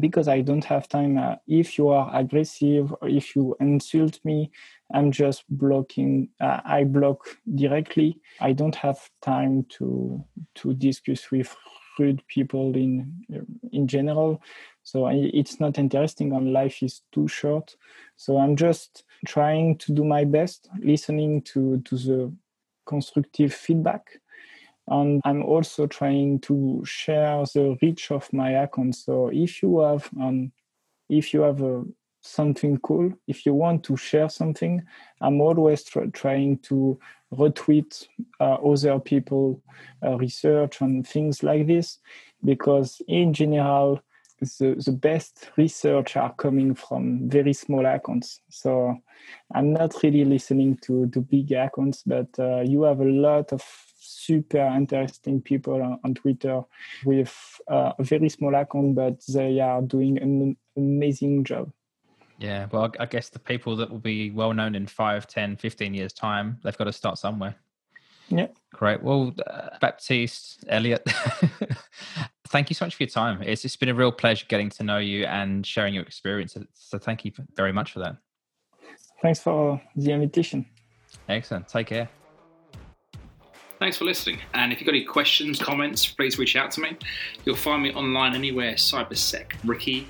because 0.00 0.28
I 0.28 0.42
don't 0.42 0.64
have 0.64 0.88
time. 0.88 1.18
Uh, 1.18 1.36
if 1.46 1.78
you 1.78 1.88
are 1.88 2.10
aggressive 2.14 2.94
or 3.00 3.08
if 3.08 3.34
you 3.34 3.56
insult 3.60 4.20
me, 4.24 4.50
I'm 4.92 5.10
just 5.10 5.44
blocking. 5.48 6.28
Uh, 6.40 6.60
I 6.64 6.84
block 6.84 7.20
directly. 7.54 8.20
I 8.40 8.52
don't 8.52 8.74
have 8.74 8.98
time 9.22 9.66
to 9.78 10.24
to 10.56 10.74
discuss 10.74 11.30
with 11.30 11.54
people 12.28 12.74
in 12.76 13.24
in 13.72 13.86
general. 13.86 14.42
So 14.82 15.08
it's 15.08 15.60
not 15.60 15.78
interesting 15.78 16.32
and 16.32 16.52
life 16.52 16.82
is 16.82 17.02
too 17.12 17.28
short. 17.28 17.76
So 18.16 18.38
I'm 18.38 18.56
just 18.56 19.04
trying 19.26 19.76
to 19.78 19.92
do 19.92 20.04
my 20.04 20.24
best, 20.24 20.68
listening 20.80 21.42
to, 21.42 21.80
to 21.84 21.96
the 21.96 22.32
constructive 22.86 23.52
feedback. 23.52 24.20
And 24.86 25.20
I'm 25.24 25.42
also 25.42 25.86
trying 25.86 26.40
to 26.40 26.82
share 26.86 27.44
the 27.52 27.76
reach 27.82 28.10
of 28.10 28.32
my 28.32 28.52
account. 28.52 28.96
So 28.96 29.28
if 29.28 29.62
you 29.62 29.80
have 29.80 30.08
um, 30.18 30.52
if 31.10 31.34
you 31.34 31.42
have 31.42 31.62
a, 31.62 31.84
something 32.28 32.78
cool, 32.78 33.12
if 33.26 33.46
you 33.46 33.54
want 33.54 33.84
to 33.84 33.96
share 33.96 34.28
something, 34.28 34.82
I'm 35.20 35.40
always 35.40 35.84
tr- 35.84 36.06
trying 36.12 36.58
to 36.60 36.98
retweet 37.32 38.06
uh, 38.40 38.54
other 38.54 38.98
people 38.98 39.62
uh, 40.04 40.16
research 40.16 40.80
and 40.80 41.06
things 41.06 41.42
like 41.42 41.66
this 41.66 41.98
because 42.44 43.02
in 43.08 43.32
general 43.32 44.00
the, 44.40 44.80
the 44.84 44.92
best 44.92 45.50
research 45.56 46.16
are 46.16 46.32
coming 46.34 46.74
from 46.74 47.28
very 47.28 47.52
small 47.52 47.84
accounts. 47.84 48.40
So 48.48 48.96
i'm 49.54 49.72
not 49.72 49.94
really 50.02 50.24
listening 50.24 50.76
to 50.82 51.06
to 51.08 51.20
big 51.20 51.52
accounts 51.52 52.02
but 52.04 52.28
uh, 52.38 52.60
you 52.60 52.82
have 52.82 53.00
a 53.00 53.04
lot 53.04 53.52
of 53.52 53.62
super 54.00 54.66
interesting 54.76 55.40
people 55.40 55.82
on, 55.82 55.98
on 56.04 56.14
twitter 56.14 56.62
with 57.04 57.34
uh, 57.70 57.92
a 57.98 58.04
very 58.04 58.28
small 58.28 58.54
account 58.54 58.94
but 58.94 59.20
they 59.28 59.60
are 59.60 59.82
doing 59.82 60.18
an 60.18 60.56
amazing 60.76 61.44
job 61.44 61.70
yeah 62.38 62.66
well 62.72 62.92
i 62.98 63.06
guess 63.06 63.28
the 63.28 63.38
people 63.38 63.76
that 63.76 63.90
will 63.90 63.98
be 63.98 64.30
well 64.30 64.52
known 64.54 64.74
in 64.74 64.86
5 64.86 65.26
10 65.26 65.56
15 65.56 65.94
years 65.94 66.12
time 66.12 66.58
they've 66.62 66.78
got 66.78 66.84
to 66.84 66.92
start 66.92 67.18
somewhere 67.18 67.56
yeah. 68.30 68.48
Great. 68.74 69.02
Well, 69.02 69.34
uh, 69.46 69.70
Baptiste, 69.80 70.64
Elliot, 70.68 71.02
thank 72.48 72.70
you 72.70 72.74
so 72.74 72.84
much 72.84 72.94
for 72.94 73.02
your 73.02 73.10
time. 73.10 73.42
It's, 73.42 73.64
it's 73.64 73.76
been 73.76 73.88
a 73.88 73.94
real 73.94 74.12
pleasure 74.12 74.44
getting 74.48 74.70
to 74.70 74.82
know 74.82 74.98
you 74.98 75.24
and 75.24 75.66
sharing 75.66 75.94
your 75.94 76.02
experience. 76.02 76.56
So 76.74 76.98
thank 76.98 77.24
you 77.24 77.32
very 77.56 77.72
much 77.72 77.92
for 77.92 78.00
that. 78.00 78.16
Thanks 79.22 79.40
for 79.40 79.80
the 79.96 80.12
invitation. 80.12 80.66
Excellent. 81.28 81.68
Take 81.68 81.88
care. 81.88 82.08
Thanks 83.78 83.96
for 83.96 84.04
listening. 84.04 84.40
And 84.54 84.72
if 84.72 84.80
you've 84.80 84.86
got 84.86 84.94
any 84.94 85.04
questions, 85.04 85.60
comments, 85.60 86.06
please 86.06 86.38
reach 86.38 86.56
out 86.56 86.70
to 86.72 86.80
me. 86.80 86.96
You'll 87.44 87.56
find 87.56 87.82
me 87.82 87.92
online 87.92 88.34
anywhere, 88.34 88.74
CyberSec 88.74 89.52
Ricky. 89.64 90.08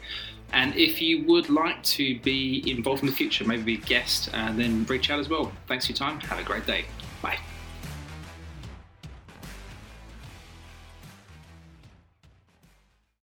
And 0.52 0.74
if 0.76 1.02
you 1.02 1.24
would 1.24 1.50
like 1.50 1.82
to 1.82 2.18
be 2.20 2.64
involved 2.70 3.02
in 3.02 3.08
the 3.08 3.14
future, 3.14 3.44
maybe 3.44 3.62
be 3.62 3.74
a 3.74 3.86
guest, 3.86 4.30
uh, 4.32 4.52
then 4.52 4.84
reach 4.84 5.10
out 5.10 5.20
as 5.20 5.28
well. 5.28 5.52
Thanks 5.66 5.86
for 5.86 5.92
your 5.92 5.98
time. 5.98 6.20
Have 6.20 6.38
a 6.38 6.42
great 6.42 6.66
day. 6.66 6.86
Bye. 7.20 7.38